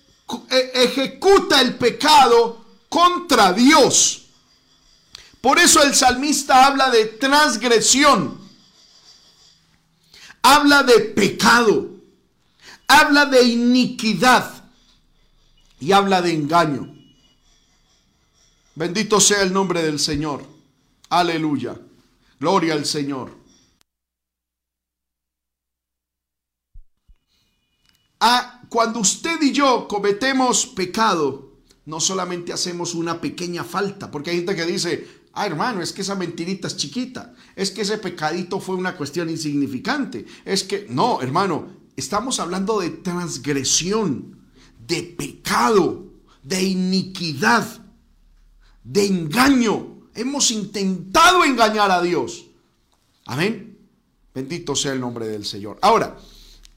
[0.50, 4.22] e, ejecuta el pecado contra Dios.
[5.42, 8.48] Por eso el salmista habla de transgresión
[10.42, 11.90] habla de pecado,
[12.86, 14.64] habla de iniquidad
[15.80, 16.97] y habla de engaño.
[18.78, 20.44] Bendito sea el nombre del Señor.
[21.08, 21.76] Aleluya.
[22.38, 23.36] Gloria al Señor.
[28.20, 31.54] Ah, cuando usted y yo cometemos pecado,
[31.86, 36.02] no solamente hacemos una pequeña falta, porque hay gente que dice, Ah, hermano, es que
[36.02, 37.34] esa mentirita es chiquita.
[37.56, 40.24] Es que ese pecadito fue una cuestión insignificante.
[40.44, 44.38] Es que, no, hermano, estamos hablando de transgresión,
[44.86, 46.12] de pecado,
[46.44, 47.87] de iniquidad,
[48.84, 50.08] de engaño.
[50.14, 52.46] Hemos intentado engañar a Dios.
[53.26, 53.78] Amén.
[54.34, 55.78] Bendito sea el nombre del Señor.
[55.82, 56.16] Ahora,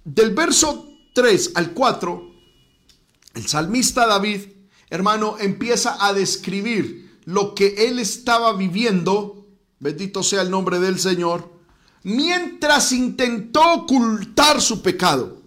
[0.03, 2.31] del verso 3 al 4,
[3.35, 4.41] el salmista David,
[4.89, 9.47] hermano, empieza a describir lo que él estaba viviendo,
[9.79, 11.51] bendito sea el nombre del Señor,
[12.03, 15.41] mientras intentó ocultar su pecado.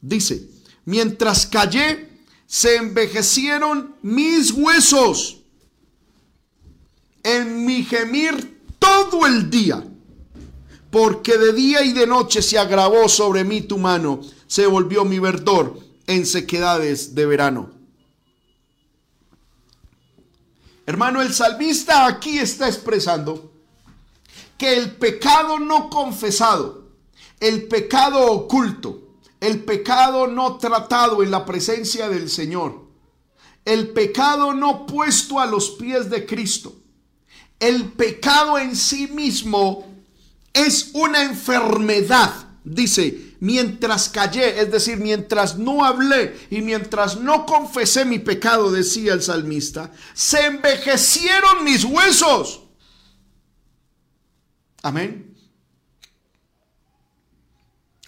[0.00, 0.48] Dice,
[0.84, 5.42] mientras callé, se envejecieron mis huesos
[7.26, 9.84] en mi gemir todo el día,
[10.92, 15.18] porque de día y de noche se agravó sobre mí tu mano, se volvió mi
[15.18, 17.70] verdor en sequedades de verano.
[20.86, 23.50] Hermano, el salmista aquí está expresando
[24.56, 26.92] que el pecado no confesado,
[27.40, 32.84] el pecado oculto, el pecado no tratado en la presencia del Señor,
[33.64, 36.85] el pecado no puesto a los pies de Cristo,
[37.58, 39.86] el pecado en sí mismo
[40.52, 42.32] es una enfermedad,
[42.64, 49.12] dice, mientras callé, es decir, mientras no hablé y mientras no confesé mi pecado, decía
[49.12, 52.62] el salmista, se envejecieron mis huesos.
[54.82, 55.36] Amén.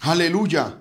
[0.01, 0.77] Aleluya.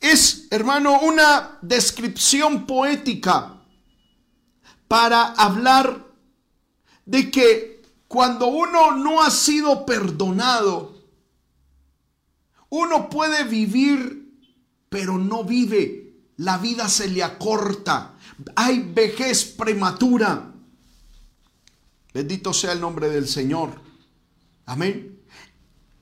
[0.00, 3.62] Es, hermano, una descripción poética
[4.88, 6.06] para hablar
[7.06, 7.71] de que
[8.12, 11.02] cuando uno no ha sido perdonado,
[12.68, 14.38] uno puede vivir,
[14.90, 16.20] pero no vive.
[16.36, 18.18] La vida se le acorta.
[18.54, 20.52] Hay vejez prematura.
[22.12, 23.80] Bendito sea el nombre del Señor.
[24.66, 25.18] Amén.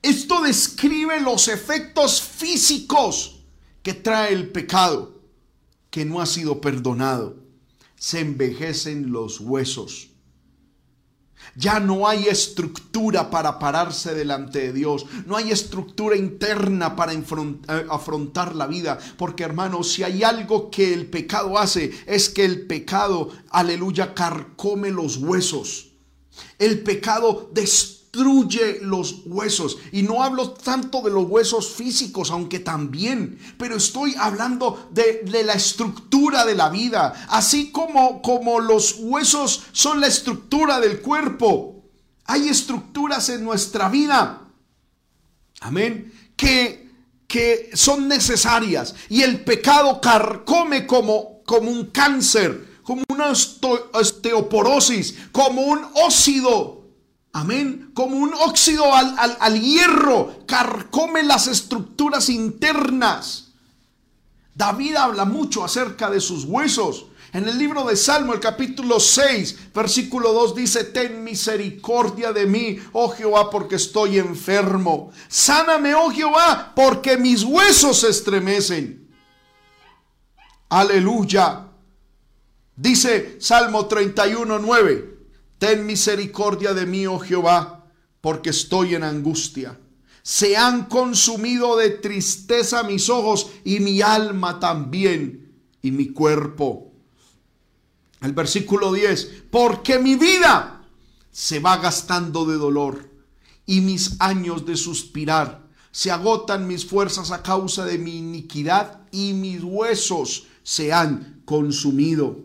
[0.01, 3.39] Esto describe los efectos físicos
[3.81, 5.21] que trae el pecado
[5.89, 7.37] que no ha sido perdonado.
[7.95, 10.10] Se envejecen los huesos.
[11.55, 15.05] Ya no hay estructura para pararse delante de Dios.
[15.25, 17.23] No hay estructura interna para eh,
[17.89, 18.97] afrontar la vida.
[19.17, 24.91] Porque hermano, si hay algo que el pecado hace, es que el pecado, aleluya, carcome
[24.91, 25.91] los huesos.
[26.57, 29.77] El pecado destruye destruye los huesos.
[29.91, 35.53] Y no hablo tanto de los huesos físicos, aunque también, pero estoy hablando de, la
[35.53, 37.27] estructura de la vida.
[37.29, 41.83] Así como, como los huesos son la estructura del cuerpo,
[42.25, 44.41] hay estructuras en nuestra vida.
[45.61, 46.13] Amén.
[46.35, 46.89] Que,
[47.27, 48.93] que son necesarias.
[49.09, 53.31] Y el pecado carcome como, como un cáncer, como una
[53.93, 56.80] osteoporosis, como un óxido
[57.33, 57.91] Amén.
[57.93, 63.51] Como un óxido al, hierro, carcome las estructuras internas.
[64.53, 67.05] David habla mucho acerca de sus huesos.
[67.33, 72.77] En el libro de Salmo, el capítulo 6, versículo 2 dice, ten misericordia de mí,
[72.91, 75.13] oh Jehová, porque estoy enfermo.
[75.29, 79.09] Sáname, oh Jehová, porque mis huesos se estremecen.
[80.67, 81.67] Aleluya.
[82.75, 85.10] Dice Salmo 31, 9.
[85.61, 87.85] Ten misericordia de mí, oh Jehová,
[88.19, 89.79] porque estoy en angustia.
[90.23, 96.91] Se han consumido de tristeza mis ojos y mi alma también y mi cuerpo.
[98.21, 100.83] El versículo 10, porque mi vida
[101.29, 103.11] se va gastando de dolor
[103.67, 105.69] y mis años de suspirar.
[105.91, 112.39] Se agotan mis fuerzas a causa de mi iniquidad y mis huesos se han consumido.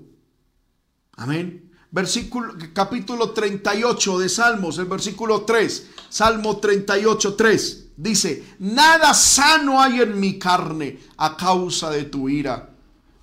[1.12, 9.80] Amén versículo, capítulo 38 de Salmos, el versículo 3, Salmo 38, 3, dice, nada sano
[9.80, 12.70] hay en mi carne a causa de tu ira.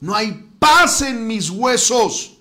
[0.02, 2.38] No hay paz en mis huesos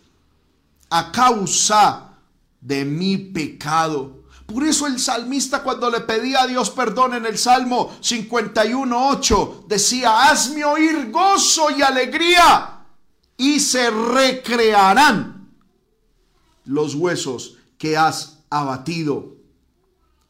[0.91, 2.15] a causa
[2.61, 4.23] de mi pecado.
[4.47, 9.65] Por eso el salmista cuando le pedía a Dios perdón en el Salmo 51, 8,
[9.69, 12.81] decía, hazme oír gozo y alegría
[13.37, 15.42] y se recrearán
[16.65, 19.37] los huesos que has abatido.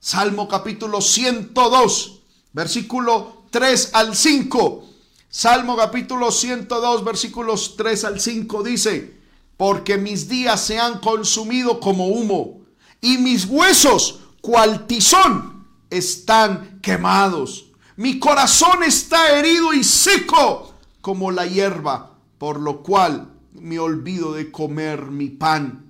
[0.01, 2.23] Salmo capítulo 102,
[2.53, 4.89] versículo 3 al 5.
[5.29, 9.17] Salmo capítulo 102, versículos 3 al 5 dice,
[9.57, 12.63] porque mis días se han consumido como humo
[13.01, 17.67] y mis huesos, cual tizón, están quemados.
[17.97, 24.51] Mi corazón está herido y seco como la hierba, por lo cual me olvido de
[24.51, 25.82] comer mi pan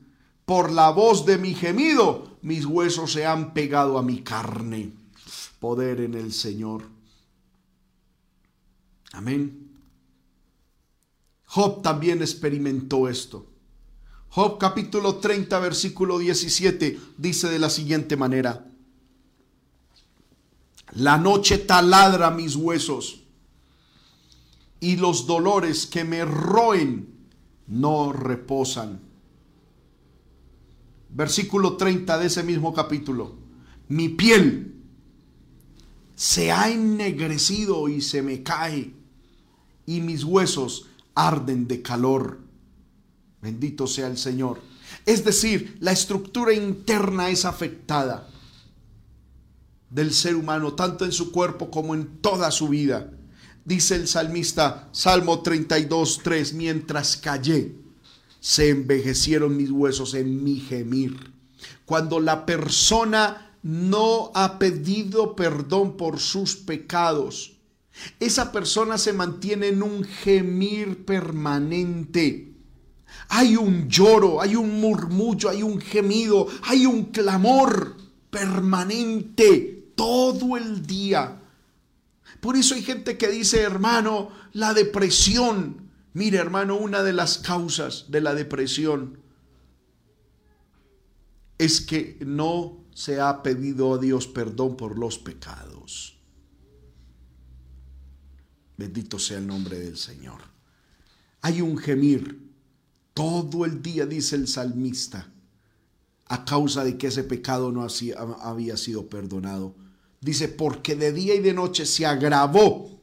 [0.44, 4.92] por la voz de mi gemido, mis huesos se han pegado a mi carne.
[5.60, 6.82] Poder en el Señor.
[9.12, 9.70] Amén.
[11.46, 13.46] Job también experimentó esto.
[14.30, 18.66] Job capítulo 30, versículo 17 dice de la siguiente manera.
[20.92, 23.20] La noche taladra mis huesos
[24.80, 27.28] y los dolores que me roen
[27.66, 29.11] no reposan.
[31.14, 33.36] Versículo 30 de ese mismo capítulo.
[33.88, 34.74] Mi piel
[36.14, 38.94] se ha ennegrecido y se me cae
[39.86, 42.40] y mis huesos arden de calor.
[43.42, 44.60] Bendito sea el Señor.
[45.04, 48.28] Es decir, la estructura interna es afectada
[49.90, 53.12] del ser humano, tanto en su cuerpo como en toda su vida.
[53.64, 57.76] Dice el salmista, Salmo 32, 3, mientras callé,
[58.42, 61.32] se envejecieron mis huesos en mi gemir.
[61.84, 67.52] Cuando la persona no ha pedido perdón por sus pecados,
[68.18, 72.52] esa persona se mantiene en un gemir permanente.
[73.28, 77.96] Hay un lloro, hay un murmullo, hay un gemido, hay un clamor
[78.28, 81.40] permanente todo el día.
[82.40, 85.81] Por eso hay gente que dice, hermano, la depresión.
[86.14, 89.18] Mire, hermano, una de las causas de la depresión
[91.58, 96.18] es que no se ha pedido a Dios perdón por los pecados.
[98.76, 100.40] Bendito sea el nombre del Señor.
[101.40, 102.50] Hay un gemir
[103.14, 105.32] todo el día, dice el salmista,
[106.26, 107.86] a causa de que ese pecado no
[108.40, 109.74] había sido perdonado.
[110.20, 113.00] Dice, porque de día y de noche se agravó,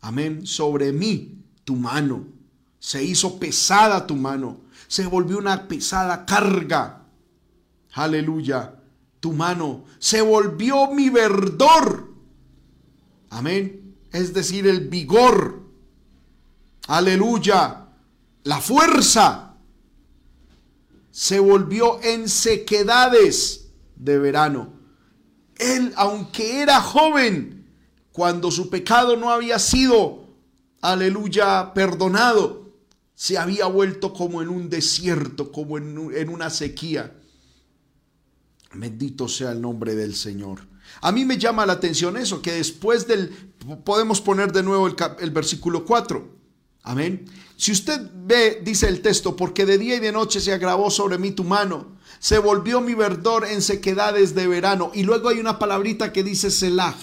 [0.00, 2.33] amén, sobre mí tu mano.
[2.84, 4.60] Se hizo pesada tu mano.
[4.88, 7.04] Se volvió una pesada carga.
[7.92, 8.74] Aleluya.
[9.20, 12.12] Tu mano se volvió mi verdor.
[13.30, 13.96] Amén.
[14.12, 15.62] Es decir, el vigor.
[16.88, 17.86] Aleluya.
[18.42, 19.54] La fuerza
[21.10, 24.74] se volvió en sequedades de verano
[25.58, 27.66] él, aunque era joven,
[28.12, 30.28] cuando su pecado no había sido,
[30.80, 32.63] aleluya, perdonado,
[33.14, 37.14] se había vuelto como en un desierto, como en, una sequía.
[38.72, 40.60] Bendito sea el nombre del Señor.
[41.00, 43.30] A mí me llama la atención eso, que después del,
[43.84, 46.34] podemos poner de nuevo el, el versículo 4.
[46.82, 47.24] Amén.
[47.56, 51.18] Si usted ve, dice el texto, porque de día y de noche se agravó sobre
[51.18, 51.94] mí tu mano
[52.24, 54.90] se volvió mi verdor en sequedades de verano.
[54.94, 56.94] Y luego hay una palabrita que dice Selah.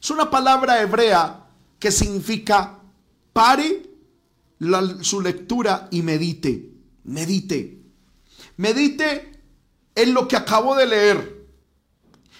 [0.00, 1.44] Es una palabra hebrea
[1.80, 2.78] que significa
[3.32, 3.89] pare
[5.02, 6.70] su lectura y medite.
[7.04, 7.82] Medite.
[8.56, 9.42] Medite
[9.94, 11.40] en lo que acabo de leer.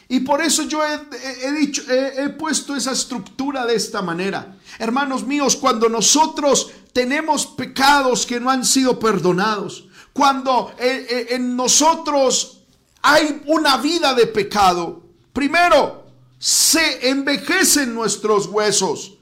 [0.08, 4.56] Y por eso yo he, dicho, he puesto esa estructura de esta manera.
[4.78, 11.56] Hermanos míos, cuando nosotros tenemos pecados que no han sido perdonados, cuando eh, eh, en
[11.56, 12.62] nosotros
[13.02, 16.04] hay una vida de pecado, primero
[16.38, 19.18] se envejecen nuestros huesos.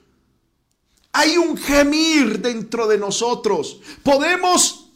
[1.18, 3.80] Hay un gemir dentro de nosotros.
[4.04, 4.92] Podemos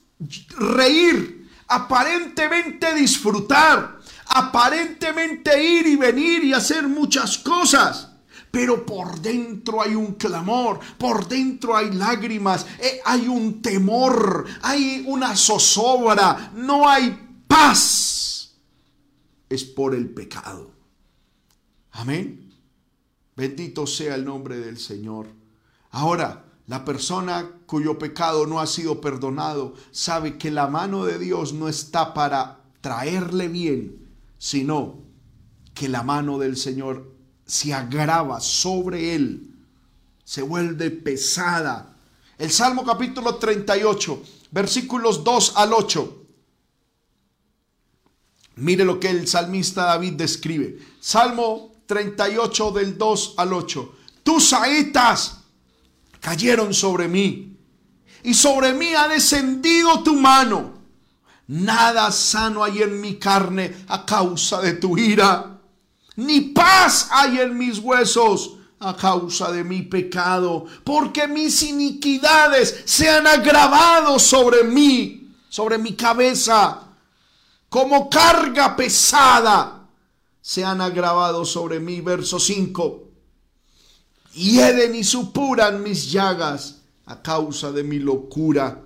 [0.57, 3.99] reír, aparentemente disfrutar,
[4.29, 8.09] aparentemente ir y venir y hacer muchas cosas
[8.53, 15.05] pero por dentro hay un clamor, por dentro hay lágrimas, eh, hay un temor, hay
[15.09, 17.19] una zozobra, no hay
[17.49, 18.55] paz.
[19.49, 20.71] Es por el pecado.
[21.93, 22.53] Amén.
[23.35, 25.42] Bendito sea el nombre del Señor.
[25.93, 31.53] Ahora, la persona cuyo pecado no ha sido perdonado sabe que la mano de Dios
[31.53, 35.01] no está para traerle bien, sino
[35.75, 37.13] que la mano del Señor
[37.45, 39.55] se agrava sobre él,
[40.25, 41.95] se vuelve pesada.
[42.39, 46.19] El Salmo capítulo 38, versículos 2 al 8.
[48.57, 50.79] Mire lo que el salmista David describe.
[51.01, 53.95] Salmo 38 del 2 al 8.
[54.23, 55.42] Tus saetas
[56.23, 57.59] cayeron sobre mí
[58.23, 60.81] y sobre mí ha descendido tu mano.
[61.49, 65.53] Nada sano hay en mi carne a causa de tu ira
[66.17, 73.09] ni paz hay en mis huesos a causa de mi pecado, porque mis iniquidades se
[73.09, 76.83] han agravado sobre mí, sobre mi cabeza,
[77.69, 79.89] como carga pesada,
[80.41, 82.01] se han agravado sobre mí.
[82.01, 83.12] Verso 5.
[84.35, 88.83] Hieden y supuran mis llagas a causa de mi locura.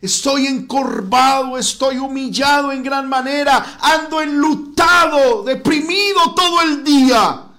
[0.00, 7.50] Estoy encorvado, estoy humillado en gran manera, ando enlutado, deprimido todo el día,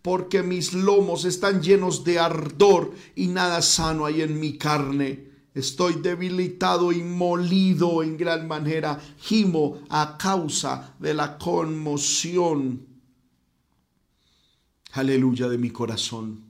[0.00, 5.32] porque mis lomos están llenos de ardor y nada sano hay en mi carne.
[5.52, 9.00] Estoy debilitado y molido en gran manera.
[9.18, 12.86] Gimo a causa de la conmoción.
[14.92, 16.43] Aleluya de mi corazón.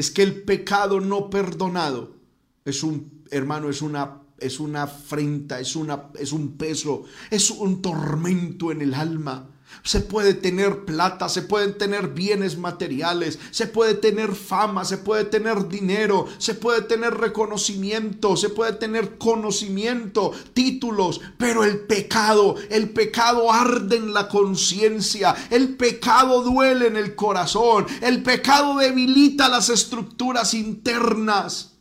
[0.00, 2.16] Es que el pecado no perdonado
[2.64, 7.82] es un, hermano, es una es una afrenta, es, una, es un peso, es un
[7.82, 9.50] tormento en el alma.
[9.82, 15.24] Se puede tener plata, se pueden tener bienes materiales, se puede tener fama, se puede
[15.24, 22.90] tener dinero, se puede tener reconocimiento, se puede tener conocimiento, títulos, pero el pecado, el
[22.90, 29.70] pecado arde en la conciencia, el pecado duele en el corazón, el pecado debilita las
[29.70, 31.79] estructuras internas.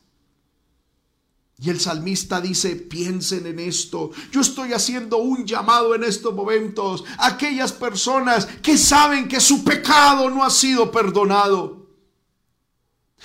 [1.62, 4.12] Y el salmista dice, piensen en esto.
[4.32, 9.64] Yo estoy haciendo un llamado en estos momentos a aquellas personas que saben que su
[9.66, 11.90] pecado no ha sido perdonado.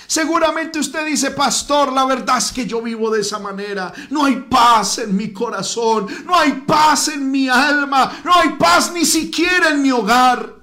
[0.08, 3.92] Seguramente usted dice, pastor, la verdad es que yo vivo de esa manera.
[4.10, 8.92] No hay paz en mi corazón, no hay paz en mi alma, no hay paz
[8.92, 10.56] ni siquiera en mi hogar.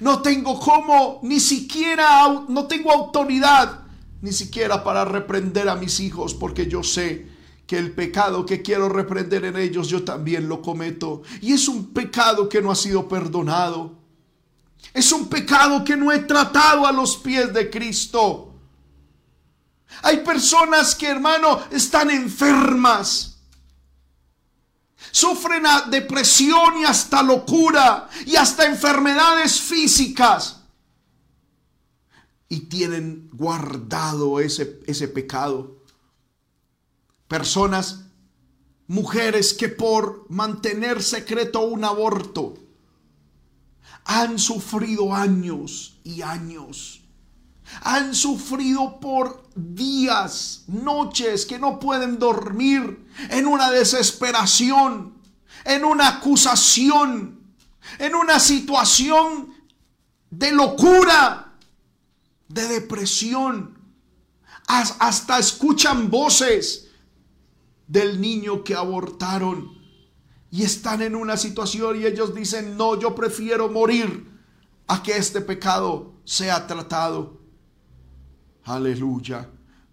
[0.00, 3.81] No tengo cómo, ni siquiera, no tengo autoridad
[4.22, 7.26] ni siquiera para reprender a mis hijos, porque yo sé
[7.66, 11.22] que el pecado que quiero reprender en ellos yo también lo cometo.
[11.40, 13.98] Y es un pecado que no ha sido perdonado.
[14.94, 18.54] Es un pecado que no he tratado a los pies de Cristo.
[20.02, 23.40] Hay personas que, hermano, están enfermas.
[25.10, 30.61] Sufren a depresión y hasta locura y hasta enfermedades físicas
[32.52, 35.78] y tienen guardado ese, ese pecado.
[37.26, 38.04] Personas,
[38.86, 42.58] mujeres que por mantener secreto un aborto
[44.04, 47.00] han sufrido años y años.
[47.84, 55.14] Han sufrido por días, noches que no pueden dormir en una desesperación,
[55.64, 57.40] en una acusación,
[57.98, 59.54] en una situación
[60.28, 61.51] de locura
[62.52, 63.78] de depresión.
[64.66, 66.88] Hasta escuchan voces
[67.86, 69.70] del niño que abortaron
[70.50, 74.30] y están en una situación y ellos dicen, no, yo prefiero morir
[74.86, 77.40] a que este pecado sea tratado.
[78.64, 79.48] Aleluya.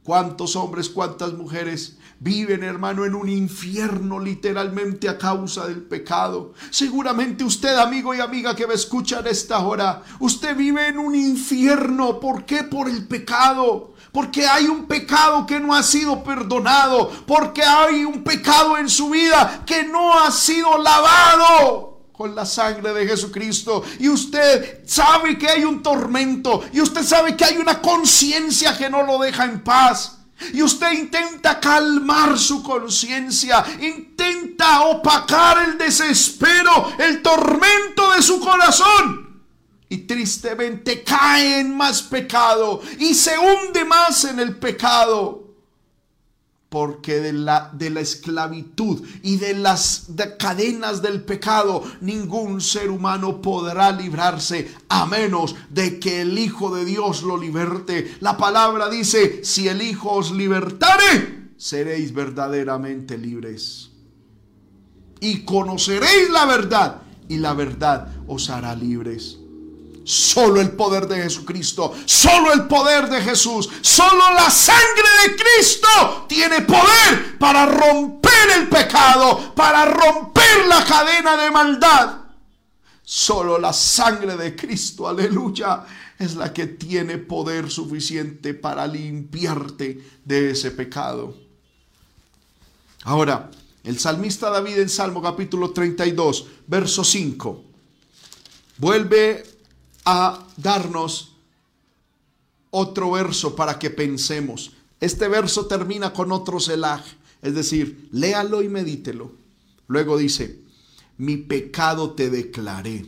[0.09, 6.53] ¿Cuántos hombres, cuántas mujeres viven, hermano, en un infierno literalmente a causa del pecado?
[6.71, 11.13] Seguramente usted, amigo y amiga que me escucha en esta hora, usted vive en un
[11.13, 12.19] infierno.
[12.19, 12.63] ¿Por qué?
[12.63, 13.93] Por el pecado.
[14.11, 17.11] Porque hay un pecado que no ha sido perdonado.
[17.27, 21.88] Porque hay un pecado en su vida que no ha sido lavado
[22.19, 23.81] con la sangre de Jesucristo.
[23.97, 26.65] Y usted sabe que hay un tormento.
[26.73, 30.17] Y usted sabe que hay una conciencia que no lo deja en paz.
[30.51, 39.45] Y usted intenta calmar su conciencia, intenta opacar el desespero, el tormento de su corazón.
[39.87, 45.38] Y tristemente cae en más pecado y se hunde más en el pecado
[46.69, 50.07] porque de la, de la esclavitud y de las
[50.37, 56.85] cadenas del pecado ningún ser humano podrá librarse a menos de que el Hijo de
[56.85, 58.15] Dios lo liberte.
[58.19, 63.89] La palabra dice, si el Hijo os libertare, seréis verdaderamente libres.
[65.19, 69.39] Y conoceréis la verdad y la verdad os hará libres.
[70.09, 76.25] Solo el poder de Jesucristo, solo el poder de Jesús, solo la sangre de Cristo
[76.27, 82.21] tiene poder para romper el pecado, para romper la cadena de maldad.
[83.03, 85.85] Solo la sangre de Cristo, aleluya,
[86.17, 91.37] es la que tiene poder suficiente para limpiarte de ese pecado.
[93.03, 93.51] Ahora,
[93.83, 97.63] el salmista David en Salmo capítulo 32, verso 5,
[98.79, 99.48] vuelve
[100.11, 101.35] a darnos
[102.71, 104.71] otro verso para que pensemos.
[104.99, 107.03] Este verso termina con otro celaj,
[107.43, 109.31] es decir, léalo y medítelo.
[109.85, 110.61] Luego dice,
[111.19, 113.05] mi pecado te declaré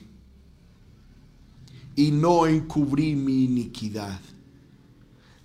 [1.95, 4.21] y no encubrí mi iniquidad.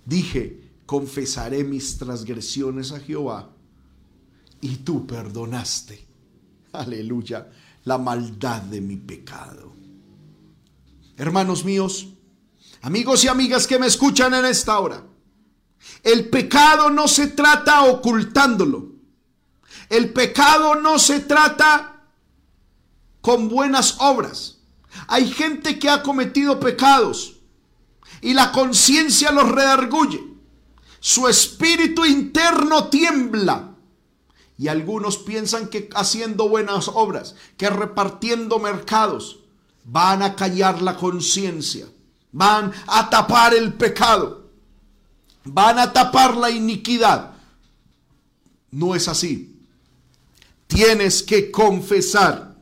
[0.05, 3.49] Dije, confesaré mis transgresiones a Jehová
[4.61, 6.05] y tú perdonaste.
[6.73, 7.49] Aleluya,
[7.85, 9.76] la maldad de mi pecado.
[11.17, 12.09] Hermanos míos,
[12.81, 15.03] amigos y amigas que me escuchan en esta hora,
[16.03, 18.91] el pecado no se trata ocultándolo.
[19.89, 22.03] El pecado no se trata
[23.21, 24.59] con buenas obras.
[25.07, 27.37] Hay gente que ha cometido pecados
[28.21, 30.23] y la conciencia los redarguye.
[30.99, 33.75] Su espíritu interno tiembla.
[34.59, 39.46] Y algunos piensan que haciendo buenas obras, que repartiendo mercados,
[39.89, 41.87] van a callar la conciencia,
[42.31, 44.51] van a tapar el pecado,
[45.45, 47.31] van a tapar la iniquidad.
[48.69, 49.55] No es así.
[50.67, 52.53] Tienes que confesar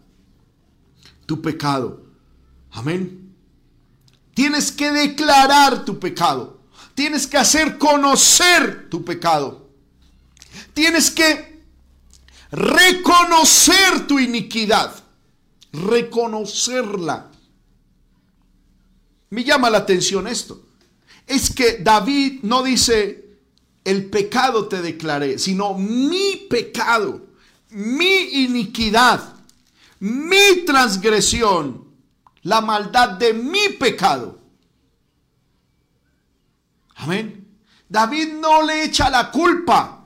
[1.25, 2.03] tu pecado.
[2.71, 3.33] Amén.
[4.35, 6.59] Tienes que declarar tu pecado.
[6.93, 9.67] Tienes que hacer conocer tu pecado.
[10.75, 11.63] Tienes que
[12.51, 15.04] reconocer tu iniquidad.
[15.83, 17.31] Reconocerla.
[19.29, 20.61] Me llama la atención esto.
[21.27, 23.25] Es que David no dice,
[23.83, 27.27] el pecado te declaré, sino mi pecado,
[27.69, 29.35] mi iniquidad,
[29.99, 31.85] mi transgresión,
[32.43, 34.39] la maldad de mi pecado.
[36.95, 37.47] Amén.
[37.89, 40.04] David no le echa la culpa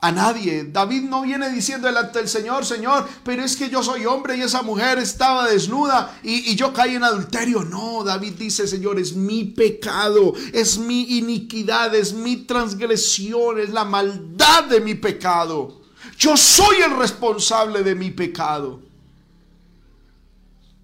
[0.00, 0.64] a nadie.
[0.64, 4.42] David no viene diciendo delante del Señor, Señor, pero es que yo soy hombre y
[4.42, 7.64] esa mujer estaba desnuda y, yo caí en adulterio.
[7.64, 13.84] No, David dice, Señor, es mi pecado, es mi iniquidad, es mi transgresión, es la
[13.84, 15.82] maldad de mi pecado.
[16.16, 18.80] Yo soy el responsable de mi pecado.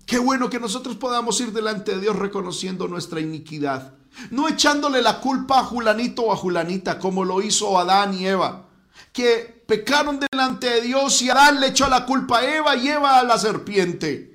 [0.06, 3.94] Qué bueno que nosotros podamos ir delante de Dios reconociendo nuestra iniquidad.
[4.30, 8.64] No echándole la culpa a Julanito o a Julanita como lo hizo Adán y Eva.
[9.14, 13.18] Que pecaron delante de Dios y Adán le echó la culpa a Eva y Eva
[13.18, 14.34] a la serpiente.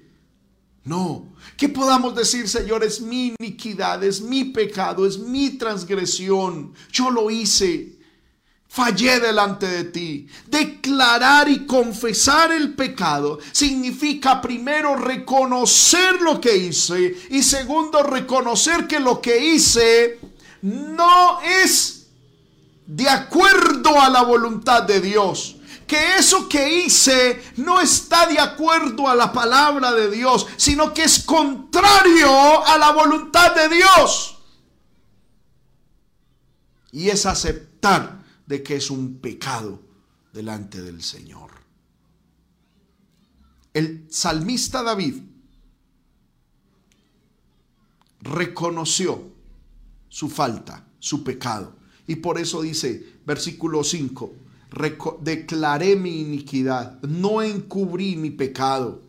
[0.85, 6.73] No, que podamos decir, Señor, es mi iniquidad, es mi pecado, es mi transgresión.
[6.91, 7.99] Yo lo hice
[8.69, 10.27] fallé delante de ti.
[10.47, 18.99] Declarar y confesar el pecado significa primero reconocer lo que hice y segundo reconocer que
[18.99, 20.19] lo que hice
[20.61, 21.98] no es
[22.89, 25.57] de acuerdo a la voluntad de Dios.
[25.85, 31.03] Que eso que hice no está de acuerdo a la palabra de Dios, sino que
[31.03, 34.39] es contrario a la voluntad de Dios.
[36.91, 39.81] Y es aceptar de que es un pecado
[40.33, 41.51] delante del Señor.
[43.73, 45.21] El salmista David
[48.21, 49.31] reconoció
[50.07, 51.78] su falta, su pecado.
[52.09, 54.33] Y por eso dice, versículo 5,
[55.21, 59.01] declaré mi iniquidad, no encubrí mi pecado.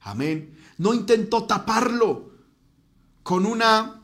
[0.00, 0.56] Amén.
[0.78, 2.30] No intentó taparlo
[3.22, 4.02] con una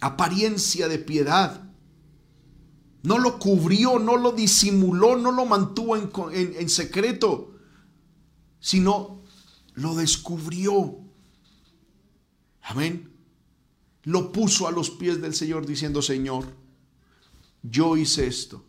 [0.00, 1.68] apariencia de piedad
[3.02, 7.54] no lo cubrió, no lo disimuló, no lo mantuvo en, secreto,
[8.60, 9.22] sino
[9.74, 10.98] lo descubrió.
[12.62, 13.10] Amén.
[14.02, 16.44] Lo puso a los pies del Señor diciendo, Señor,
[17.70, 18.64] yo hice esto.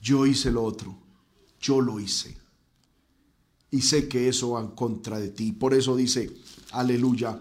[0.00, 0.96] Yo hice lo otro.
[1.60, 2.36] Yo lo hice.
[3.70, 5.52] Y sé que eso va en contra de ti.
[5.52, 6.30] Por eso dice,
[6.72, 7.40] aleluya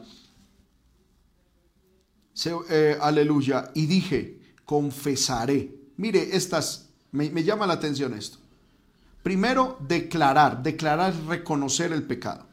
[2.45, 5.75] eh, aleluya, y dije, confesaré.
[5.97, 8.37] Mire, estas, me, me llama la atención esto.
[9.23, 10.63] Primero, declarar.
[10.63, 12.45] Declarar es reconocer el pecado.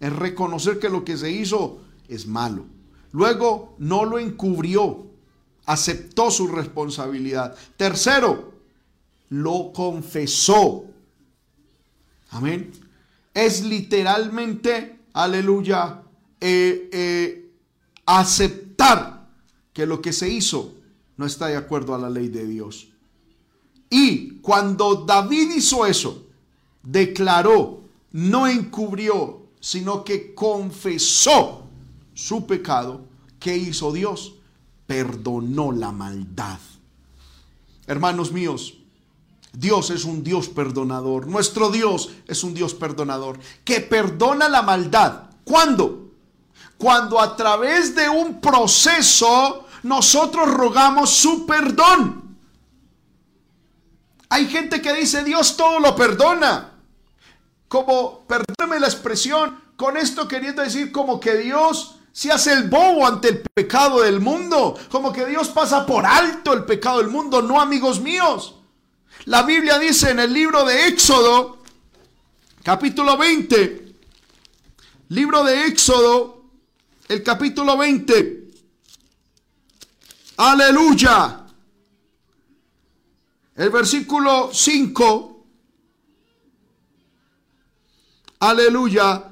[0.00, 2.66] Es reconocer que lo que se hizo es malo.
[3.12, 5.06] Luego, no lo encubrió.
[5.66, 7.54] Aceptó su responsabilidad.
[7.76, 8.52] Tercero,
[9.30, 10.84] lo confesó.
[12.30, 12.72] Amén.
[13.34, 16.02] Es literalmente, aleluya,
[16.40, 17.50] eh, eh,
[18.06, 19.28] aceptar
[19.72, 20.74] que lo que se hizo
[21.16, 22.88] no está de acuerdo a la ley de Dios.
[23.90, 26.26] Y cuando David hizo eso,
[26.82, 27.82] declaró,
[28.12, 31.67] no encubrió, sino que confesó
[32.18, 33.02] su pecado,
[33.38, 34.34] ¿qué hizo Dios?
[34.88, 36.58] Perdonó la maldad.
[37.86, 38.74] Hermanos míos,
[39.52, 41.28] Dios es un Dios perdonador.
[41.28, 45.30] Nuestro Dios es un Dios perdonador que perdona la maldad.
[45.44, 46.10] ¿Cuándo?
[46.76, 52.36] Cuando a través de un proceso nosotros rogamos su perdón.
[54.28, 56.72] Hay gente que dice, Dios todo lo perdona.
[57.68, 63.06] Como, perdóneme la expresión, con esto queriendo decir como que Dios se hace el bobo
[63.06, 67.42] ante el pecado del mundo, como que Dios pasa por alto el pecado del mundo,
[67.42, 68.56] no amigos míos.
[69.26, 71.62] La Biblia dice en el libro de Éxodo,
[72.64, 73.94] capítulo 20,
[75.10, 76.42] libro de Éxodo,
[77.06, 78.50] el capítulo 20,
[80.38, 81.46] Aleluya.
[83.54, 85.46] El versículo 5.
[88.40, 89.24] Aleluya.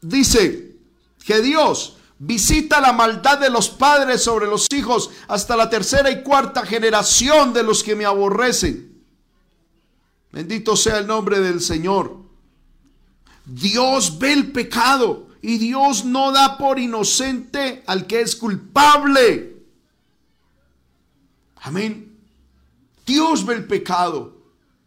[0.00, 0.72] Dice,
[1.24, 6.22] que Dios visita la maldad de los padres sobre los hijos hasta la tercera y
[6.22, 9.02] cuarta generación de los que me aborrecen.
[10.30, 12.16] Bendito sea el nombre del Señor.
[13.44, 19.56] Dios ve el pecado y Dios no da por inocente al que es culpable.
[21.56, 22.16] Amén.
[23.04, 24.36] Dios ve el pecado.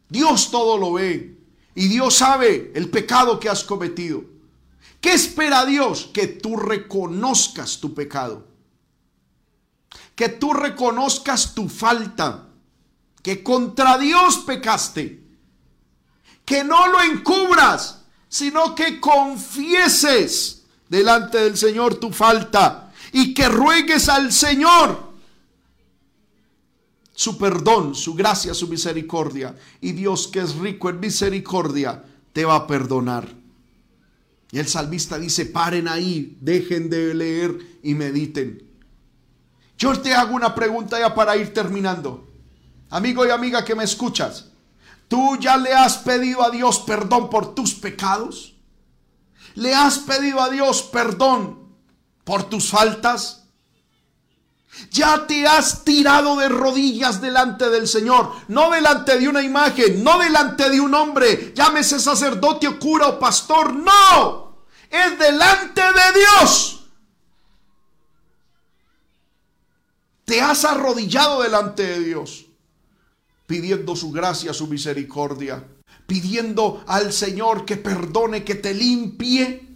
[0.08, 1.36] Dios todo lo ve.
[1.76, 4.35] Y Dios sabe el pecado que has cometido.
[5.06, 6.10] ¿Qué espera Dios?
[6.12, 8.48] Que tú reconozcas tu pecado.
[10.16, 12.48] Que tú reconozcas tu falta.
[13.22, 15.24] Que contra Dios pecaste.
[16.44, 24.10] Que no lo encubras, sino que confieses delante del Señor tu falta y que ruegues
[24.10, 25.14] al Señor
[27.14, 29.56] su perdón, su gracia, su misericordia.
[29.82, 32.04] Y Dios que es rico en misericordia,
[32.34, 33.45] te va a perdonar.
[34.56, 38.66] Y el salmista dice, paren ahí, dejen de leer y mediten.
[39.78, 42.26] Yo te hago una pregunta ya para ir terminando.
[42.90, 44.46] Amigo y amiga que me escuchas,
[45.10, 48.56] ¿tú ya le has pedido a Dios perdón por tus pecados?
[49.56, 51.76] ¿Le has pedido a Dios perdón
[52.24, 53.44] por tus faltas?
[54.90, 60.18] Ya te has tirado de rodillas delante del Señor, no delante de una imagen, no
[60.18, 64.45] delante de un hombre, llámese sacerdote o cura o pastor, no,
[64.96, 66.86] es delante de Dios.
[70.26, 72.46] Te has arrodillado delante de Dios,
[73.46, 75.64] pidiendo su gracia, su misericordia,
[76.08, 79.68] pidiendo al Señor que perdone, que te limpie,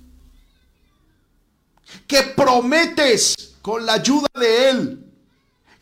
[2.08, 5.09] que prometes con la ayuda de Él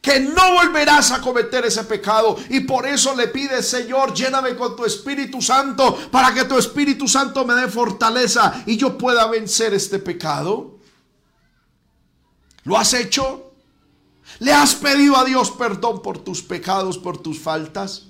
[0.08, 2.38] que no volverás a cometer ese pecado.
[2.49, 7.10] Y por eso le pide, Señor, lléname con tu Espíritu Santo para que tu Espíritu
[7.10, 10.78] Santo me dé fortaleza y yo pueda vencer este pecado.
[12.64, 13.51] ¿Lo has hecho?
[14.39, 18.03] ¿Le has pedido a Dios perdón por tus pecados, por tus faltas?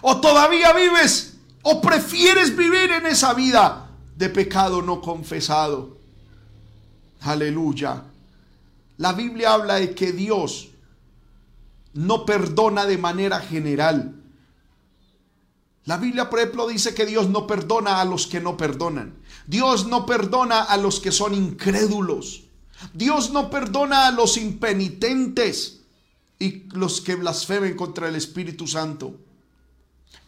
[0.00, 5.98] ¿O todavía vives o prefieres vivir en esa vida de pecado no confesado?
[7.20, 8.04] Aleluya.
[8.96, 10.70] La Biblia habla de que Dios
[11.98, 14.14] no perdona de manera general.
[15.84, 19.18] La Biblia, por ejemplo, dice que Dios no perdona a los que no perdonan.
[19.48, 22.44] Dios no perdona a los que son incrédulos.
[22.94, 25.80] Dios no perdona a los impenitentes
[26.38, 29.16] y los que blasfemen contra el Espíritu Santo.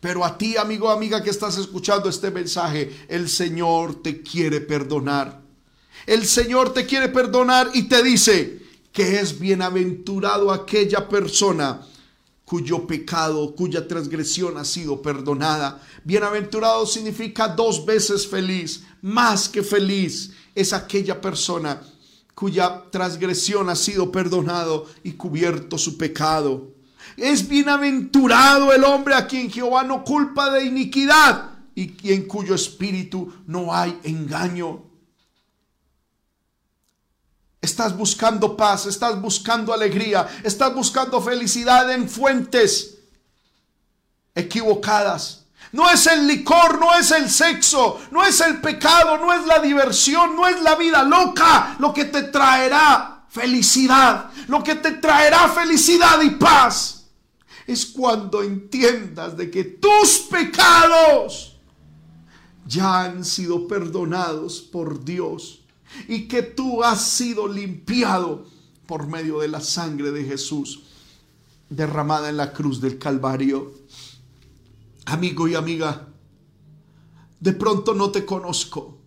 [0.01, 5.41] Pero a ti, amigo amiga que estás escuchando este mensaje, el Señor te quiere perdonar.
[6.07, 8.60] El Señor te quiere perdonar y te dice,
[8.93, 11.81] que es bienaventurado aquella persona
[12.45, 15.81] cuyo pecado, cuya transgresión ha sido perdonada.
[16.03, 21.81] Bienaventurado significa dos veces feliz, más que feliz es aquella persona
[22.35, 26.75] cuya transgresión ha sido perdonado y cubierto su pecado.
[27.17, 33.33] Es bienaventurado el hombre a quien Jehová no culpa de iniquidad y en cuyo espíritu
[33.47, 34.90] no hay engaño.
[37.61, 42.99] Estás buscando paz, estás buscando alegría, estás buscando felicidad en fuentes
[44.35, 45.45] equivocadas.
[45.73, 49.61] No es el licor, no es el sexo, no es el pecado, no es la
[49.61, 54.31] diversión, no es la vida loca lo que te traerá felicidad.
[54.49, 57.07] Lo que te traerá felicidad y paz
[57.67, 61.57] es cuando entiendas de que tus pecados
[62.67, 65.60] ya han sido perdonados por Dios
[66.09, 68.47] y que tú has sido limpiado
[68.87, 70.83] por medio de la sangre de Jesús
[71.71, 73.73] derramada en la cruz del Calvario.
[75.07, 76.09] Amigo y amiga,
[77.39, 79.01] de pronto no te conozco,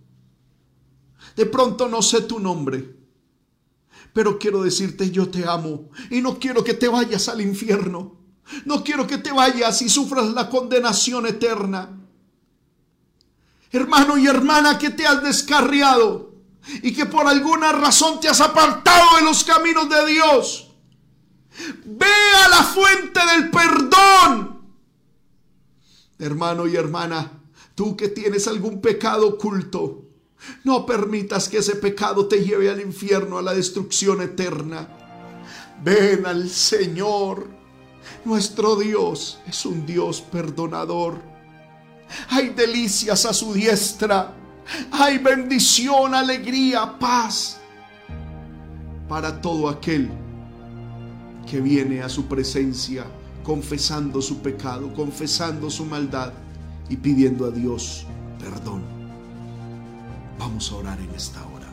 [1.36, 2.98] de pronto no sé tu nombre,
[4.12, 8.18] pero quiero decirte yo te amo y no quiero que te vayas al infierno,
[8.66, 12.00] no quiero que te vayas y sufras la condenación eterna.
[13.72, 16.33] Hermano y hermana que te has descarriado,
[16.82, 20.72] y que por alguna razón te has apartado de los caminos de Dios.
[21.86, 22.06] Ve
[22.46, 24.62] a la fuente del perdón.
[26.20, 27.32] Hermano y hermana,
[27.76, 30.04] tú que tienes algún pecado oculto,
[30.64, 34.88] no permitas que ese pecado te lleve al infierno, a la destrucción eterna.
[35.84, 37.48] Ven al Señor.
[38.26, 41.22] Nuestro Dios es un Dios perdonador.
[42.30, 44.36] Hay delicias a su diestra
[44.92, 47.60] hay bendición, alegría, paz
[49.08, 50.10] para todo aquel
[51.50, 53.06] que viene a su presencia
[53.44, 56.32] confesando su pecado, confesando su maldad
[56.90, 58.06] y pidiendo a Dios
[58.40, 58.82] perdón.
[60.40, 61.68] Vamos a orar en esta hora.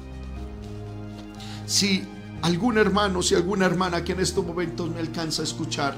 [1.67, 2.05] Si
[2.43, 5.95] algún hermano, si alguna hermana que en estos momentos me alcanza a escuchar,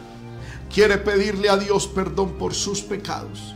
[0.73, 3.55] quiere pedirle a Dios perdón por sus pecados,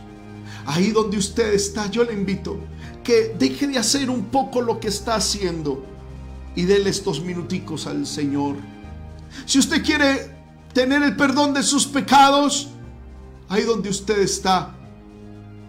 [0.65, 2.59] ahí donde usted está, yo le invito
[3.07, 5.81] que deje de hacer un poco lo que está haciendo
[6.57, 8.57] y déle estos minuticos al Señor.
[9.45, 10.35] Si usted quiere
[10.73, 12.67] tener el perdón de sus pecados,
[13.47, 14.75] ahí donde usted está,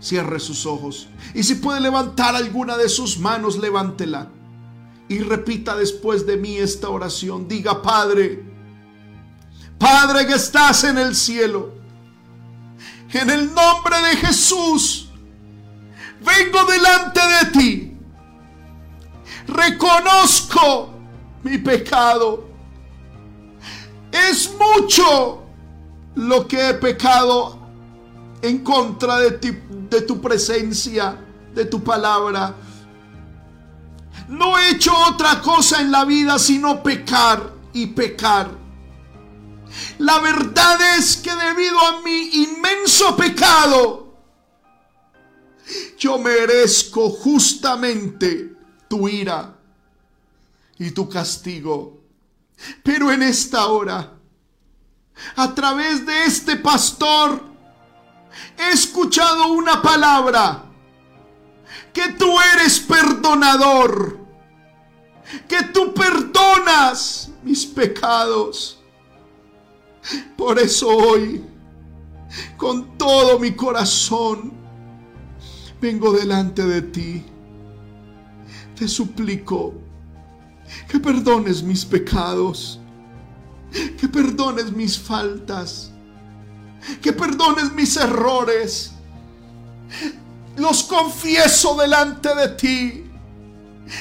[0.00, 1.06] cierre sus ojos.
[1.32, 4.32] Y si puede levantar alguna de sus manos, levántela.
[5.08, 7.46] Y repita después de mí esta oración.
[7.46, 8.42] Diga, Padre,
[9.78, 11.72] Padre que estás en el cielo,
[13.12, 15.07] en el nombre de Jesús,
[16.28, 17.88] vengo delante de ti
[19.48, 20.94] reconozco
[21.42, 22.46] mi pecado.
[24.12, 25.42] Es mucho
[26.14, 27.58] lo que he pecado
[28.42, 29.58] en contra de, ti,
[29.90, 31.18] de tu presencia,
[31.54, 32.54] de tu palabra.
[34.28, 38.50] No he hecho otra cosa en la vida sino pecar y pecar.
[39.98, 44.07] La verdad es que debido a mi inmenso pecado,
[45.98, 48.52] yo merezco justamente
[48.88, 49.56] tu ira
[50.78, 52.00] y tu castigo.
[52.82, 54.14] Pero en esta hora,
[55.36, 57.42] a través de este pastor,
[58.56, 60.64] he escuchado una palabra,
[61.92, 64.18] que tú eres perdonador,
[65.48, 68.78] que tú perdonas mis pecados.
[70.36, 71.44] Por eso hoy,
[72.56, 74.57] con todo mi corazón,
[75.80, 77.24] vengo delante de ti
[78.78, 79.74] te suplico
[80.88, 82.78] que perdones mis pecados,
[83.98, 85.90] que perdones mis faltas,
[87.02, 88.92] que perdones mis errores.
[90.56, 93.04] Los confieso delante de ti.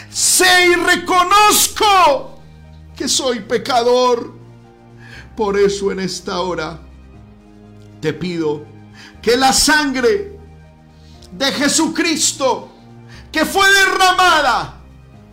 [0.10, 2.42] Sé y reconozco
[2.96, 4.34] que soy pecador.
[5.36, 6.80] Por eso en esta hora
[8.02, 8.64] te pido
[9.22, 10.37] que la sangre
[11.32, 12.72] de Jesucristo
[13.32, 14.82] que fue derramada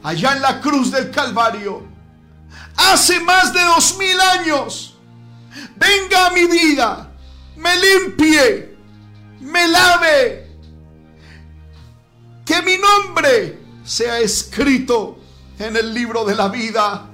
[0.02, 1.94] allá en la cruz del Calvario
[2.76, 4.96] hace más de dos mil años,
[5.76, 7.12] venga a mi vida,
[7.56, 8.76] me limpie,
[9.40, 10.58] me lave,
[12.44, 15.18] que mi nombre sea escrito
[15.58, 17.08] en el libro de la vida.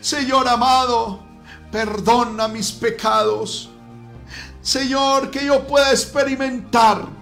[0.00, 1.24] Señor amado,
[1.72, 3.70] perdona mis pecados.
[4.62, 7.17] Señor, que yo pueda experimentar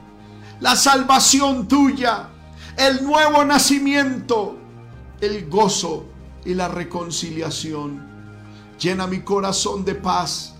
[0.60, 2.30] la salvación tuya
[2.76, 4.56] el nuevo nacimiento,
[5.20, 6.06] el gozo
[6.44, 8.14] y la reconciliación.
[8.78, 10.54] Llena mi corazón de paz.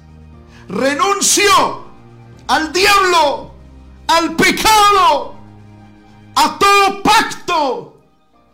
[0.68, 1.86] Renuncio
[2.49, 3.53] al diablo,
[4.09, 5.34] al pecado,
[6.34, 8.01] a todo pacto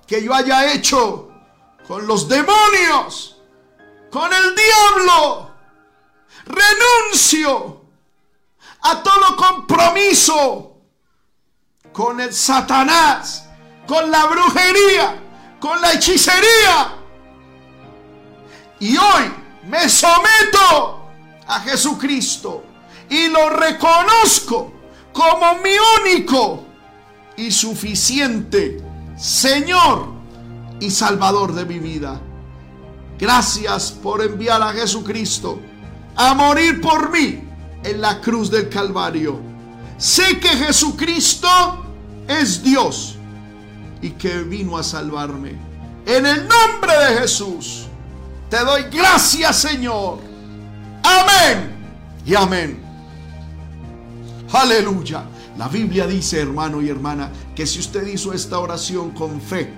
[0.07, 1.31] que yo haya hecho
[1.87, 3.41] con los demonios,
[4.11, 5.51] con el diablo.
[6.47, 7.83] Renuncio
[8.83, 10.72] a todo compromiso
[11.93, 13.43] con el Satanás
[13.87, 15.21] con la brujería,
[15.61, 16.97] con la hechicería.
[18.81, 19.33] Y hoy
[19.69, 21.09] me someto
[21.47, 22.65] a Jesucristo
[23.09, 24.73] y lo reconozco
[25.13, 26.65] como mi único
[27.37, 28.83] y suficiente
[29.17, 30.09] Señor
[30.81, 32.21] y Salvador de mi vida.
[33.19, 35.61] Gracias por enviar a Jesucristo
[36.17, 37.45] a morir por mí
[37.85, 39.39] en la cruz del Calvario.
[39.97, 41.82] Sé que Jesucristo
[42.41, 43.17] es Dios
[44.01, 45.57] y que vino a salvarme.
[46.07, 47.87] En el nombre de Jesús,
[48.49, 50.19] te doy gracias Señor.
[51.03, 51.73] Amén
[52.25, 52.83] y amén.
[54.53, 55.25] Aleluya.
[55.57, 59.73] La Biblia dice, hermano y hermana, que si usted hizo esta oración con fe,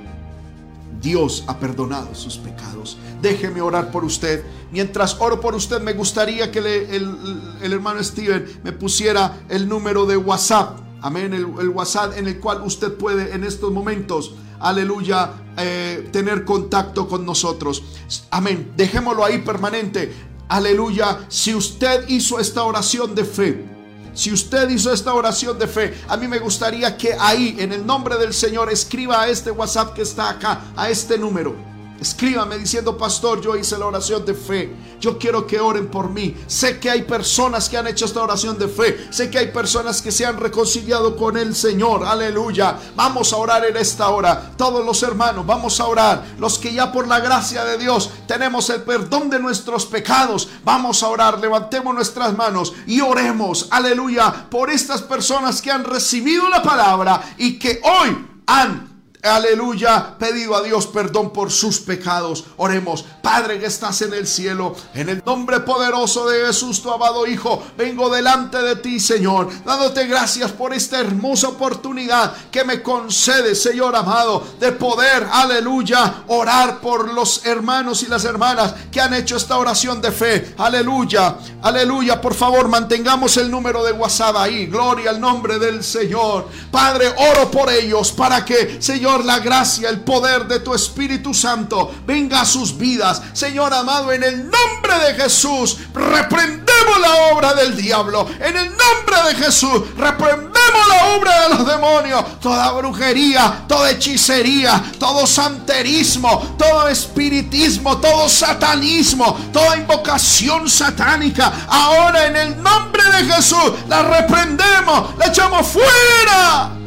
[1.01, 2.97] Dios ha perdonado sus pecados.
[3.21, 4.45] Déjeme orar por usted.
[4.71, 10.07] Mientras oro por usted, me gustaría que el, el hermano Steven me pusiera el número
[10.07, 11.35] de WhatsApp Amén.
[11.35, 17.27] El, WhatsApp en el cual usted puede en estos momentos, aleluya, eh, tener contacto con
[17.27, 17.83] nosotros.
[18.31, 18.73] Amén.
[18.75, 20.11] Dejémoslo ahí permanente.
[20.49, 21.27] Aleluya.
[21.29, 23.67] Si usted hizo esta oración de fe.
[24.15, 27.85] Si usted hizo esta oración de fe, a mí me gustaría que ahí, en el
[27.85, 31.74] nombre del Señor, escriba a este WhatsApp que está acá, a este número
[32.05, 34.77] Escríbame diciendo, pastor, yo hice la oración de fe.
[35.01, 36.37] Yo quiero que oren por mí.
[36.47, 39.07] Sé que hay personas que han hecho esta oración de fe.
[39.09, 42.05] Sé que hay personas que se han reconciliado con el Señor.
[42.05, 42.79] Aleluya.
[42.95, 44.53] Vamos a orar en esta hora.
[44.55, 46.27] Todos los hermanos, vamos a orar.
[46.39, 50.51] Los que ya por la gracia de Dios tenemos el perdón de nuestros pecados.
[50.63, 51.41] Vamos a orar.
[51.41, 53.69] Levantemos nuestras manos y oremos.
[53.71, 54.51] Aleluya.
[54.51, 58.94] Por estas personas que han recibido la palabra y que hoy han
[59.25, 62.45] aleluya, pedido a Dios perdón por sus pecados.
[62.57, 67.27] Oremos, Padre que estás en el cielo, en el nombre poderoso de Jesús, tu amado
[67.27, 73.55] Hijo, vengo delante de ti, Señor, dándote gracias por esta hermosa oportunidad que me concede,
[73.55, 79.37] Señor amado, de poder, aleluya, orar por los hermanos y las hermanas que han hecho
[79.37, 80.55] esta oración de fe.
[80.59, 84.67] Aleluya, aleluya, por favor, mantengamos el número de WhatsApp ahí.
[84.67, 86.49] Gloria al nombre del Señor.
[86.71, 91.95] Padre, oro por ellos para que, Señor, la gracia, el poder de tu Espíritu Santo
[92.07, 93.21] venga a sus vidas.
[93.35, 98.27] Señor amado, en el nombre de Jesús, reprendemos la obra del diablo.
[98.41, 102.41] En el nombre de Jesús, reprendemos la obra de los demonios.
[102.41, 111.53] Toda brujería, toda hechicería, todo santerismo, todo espiritismo, todo satanismo, toda invocación satánica.
[111.69, 116.84] Ahora en el nombre de Jesús, la reprendemos, la echamos fuera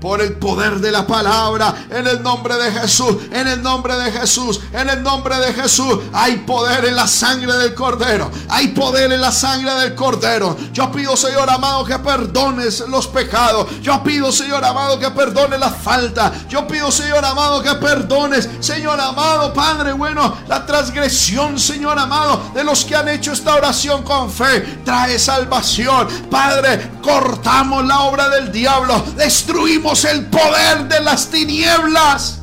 [0.00, 4.10] por el poder de la palabra, en el nombre de Jesús, en el nombre de
[4.10, 5.98] Jesús, en el nombre de Jesús.
[6.12, 10.56] Hay poder en la sangre del Cordero, hay poder en la sangre del Cordero.
[10.72, 13.68] Yo pido, Señor amado, que perdones los pecados.
[13.82, 16.32] Yo pido, Señor amado, que perdones la falta.
[16.48, 22.64] Yo pido, Señor amado, que perdones, Señor amado, Padre bueno, la transgresión, Señor amado, de
[22.64, 24.80] los que han hecho esta oración con fe.
[24.84, 26.08] Trae salvación.
[26.30, 32.38] Padre, cortamos la obra del diablo, destruimos el poder de las tinieblas.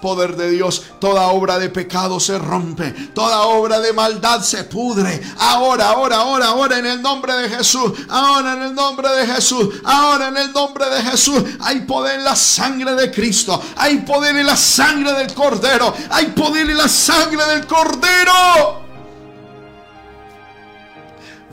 [0.00, 5.20] Poder de Dios, toda obra de pecado se rompe, toda obra de maldad se pudre.
[5.38, 9.74] Ahora, ahora, ahora, ahora en el nombre de Jesús, ahora en el nombre de Jesús,
[9.84, 11.42] ahora en el nombre de Jesús.
[11.60, 16.26] Hay poder en la sangre de Cristo, hay poder en la sangre del Cordero, hay
[16.26, 18.83] poder en la sangre del Cordero.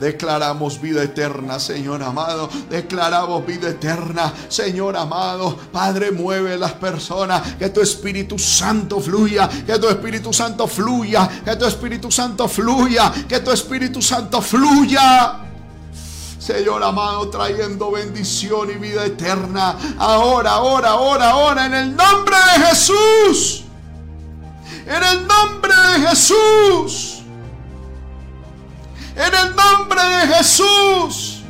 [0.02, 2.50] Declaramos vida eterna, Señor amado.
[2.68, 5.56] Declaramos vida eterna, Señor amado.
[5.70, 7.54] Padre, mueve las personas.
[7.54, 9.48] Que tu Espíritu Santo fluya.
[9.48, 11.28] Que tu Espíritu Santo fluya.
[11.44, 13.12] Que tu Espíritu Santo fluya.
[13.28, 15.38] Que tu Espíritu Santo fluya.
[16.36, 19.76] Señor amado, trayendo bendición y vida eterna.
[19.98, 23.62] Ahora, ahora, ahora, ahora, en el nombre de Jesús.
[24.84, 27.21] En el nombre de Jesús.
[29.16, 31.42] En el nombre de Jesús.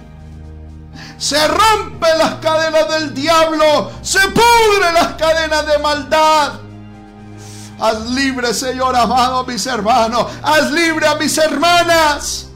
[1.19, 3.93] Se rompen las cadenas del diablo.
[4.03, 6.55] Se pudren las cadenas de maldad.
[7.79, 10.27] Haz libre, Señor amado, mis hermanos.
[10.43, 12.49] Haz libre a mis hermanas.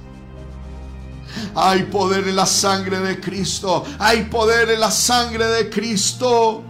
[1.54, 3.84] Hay poder en la sangre de Cristo.
[3.98, 6.62] Hay poder en la sangre de Cristo.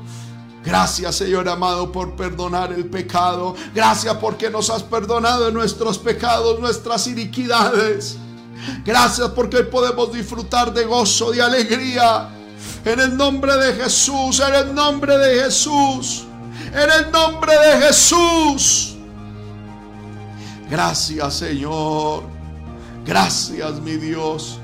[0.63, 3.55] Gracias Señor amado por perdonar el pecado.
[3.75, 8.19] Gracias porque nos has perdonado nuestros pecados, nuestras iniquidades.
[8.85, 12.31] Gracias porque hoy podemos disfrutar de gozo, de alegría.
[12.85, 16.25] En el nombre de Jesús, en el nombre de Jesús,
[16.73, 18.97] en el nombre de Jesús.
[20.71, 22.25] Gracias Señor.
[23.05, 24.59] Gracias mi Dios.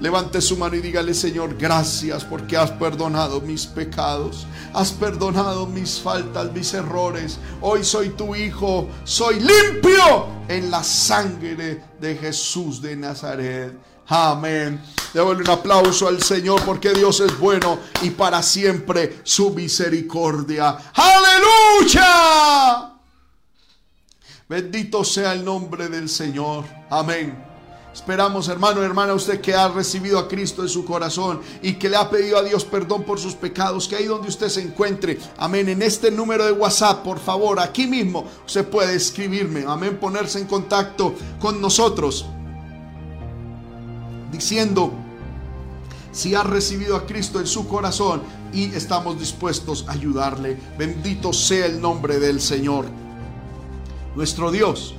[0.00, 5.98] Levante su mano y dígale, Señor, gracias porque has perdonado mis pecados, has perdonado mis
[6.00, 7.38] faltas, mis errores.
[7.62, 13.72] Hoy soy tu hijo, soy limpio en la sangre de Jesús de Nazaret.
[14.08, 14.80] Amén.
[15.12, 20.76] Démosle un aplauso al Señor porque Dios es bueno y para siempre su misericordia.
[20.94, 22.92] Aleluya.
[24.48, 26.64] Bendito sea el nombre del Señor.
[26.88, 27.45] Amén.
[27.96, 31.96] Esperamos, hermano, hermana, usted que ha recibido a Cristo en su corazón y que le
[31.96, 35.70] ha pedido a Dios perdón por sus pecados, que ahí donde usted se encuentre, amén,
[35.70, 40.44] en este número de WhatsApp, por favor, aquí mismo, usted puede escribirme, amén, ponerse en
[40.44, 42.26] contacto con nosotros,
[44.30, 44.92] diciendo
[46.12, 48.20] si ha recibido a Cristo en su corazón
[48.52, 50.58] y estamos dispuestos a ayudarle.
[50.76, 52.84] Bendito sea el nombre del Señor.
[54.14, 54.94] Nuestro Dios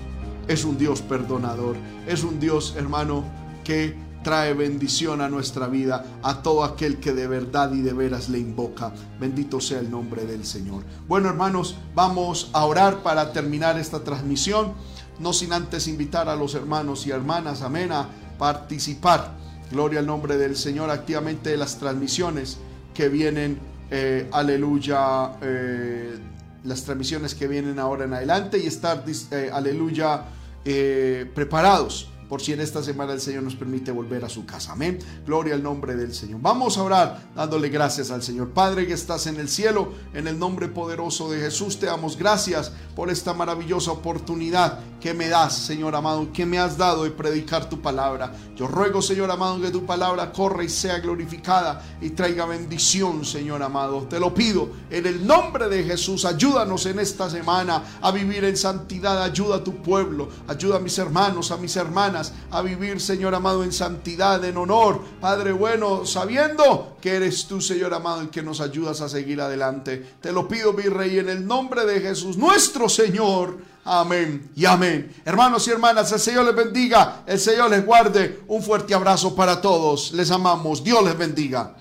[0.47, 1.75] es un Dios perdonador,
[2.07, 3.23] es un Dios, hermano,
[3.63, 8.29] que trae bendición a nuestra vida, a todo aquel que de verdad y de veras
[8.29, 8.91] le invoca.
[9.19, 10.83] Bendito sea el nombre del Señor.
[11.07, 14.73] Bueno, hermanos, vamos a orar para terminar esta transmisión,
[15.19, 19.35] no sin antes invitar a los hermanos y hermanas, amén, a participar.
[19.71, 22.57] Gloria al nombre del Señor activamente de las transmisiones
[22.93, 23.59] que vienen,
[23.91, 26.17] eh, aleluya, eh,
[26.63, 30.23] las transmisiones que vienen ahora en adelante y estar, eh, aleluya,
[30.65, 34.73] eh, preparados por si en esta semana el Señor nos permite volver a su casa.
[34.73, 34.99] Amén.
[35.25, 36.41] Gloria al nombre del Señor.
[36.41, 38.49] Vamos a orar dándole gracias al Señor.
[38.49, 42.71] Padre que estás en el cielo, en el nombre poderoso de Jesús, te damos gracias
[42.95, 47.69] por esta maravillosa oportunidad que me das, Señor amado, que me has dado de predicar
[47.69, 48.33] tu palabra.
[48.55, 53.61] Yo ruego, Señor amado, que tu palabra corra y sea glorificada y traiga bendición, Señor
[53.61, 54.07] amado.
[54.09, 56.25] Te lo pido en el nombre de Jesús.
[56.25, 59.21] Ayúdanos en esta semana a vivir en santidad.
[59.21, 60.29] Ayuda a tu pueblo.
[60.47, 62.16] Ayuda a mis hermanos, a mis hermanas
[62.51, 65.01] a vivir, Señor amado, en santidad, en honor.
[65.21, 70.15] Padre bueno, sabiendo que eres tú, Señor amado, el que nos ayudas a seguir adelante.
[70.21, 73.57] Te lo pido, mi Rey, en el nombre de Jesús, nuestro Señor.
[73.89, 75.15] Amén y amén.
[75.23, 78.41] Hermanos y hermanas, el Señor les bendiga, el Señor les guarde.
[78.47, 80.11] Un fuerte abrazo para todos.
[80.11, 80.83] Les amamos.
[80.83, 81.73] Dios les bendiga.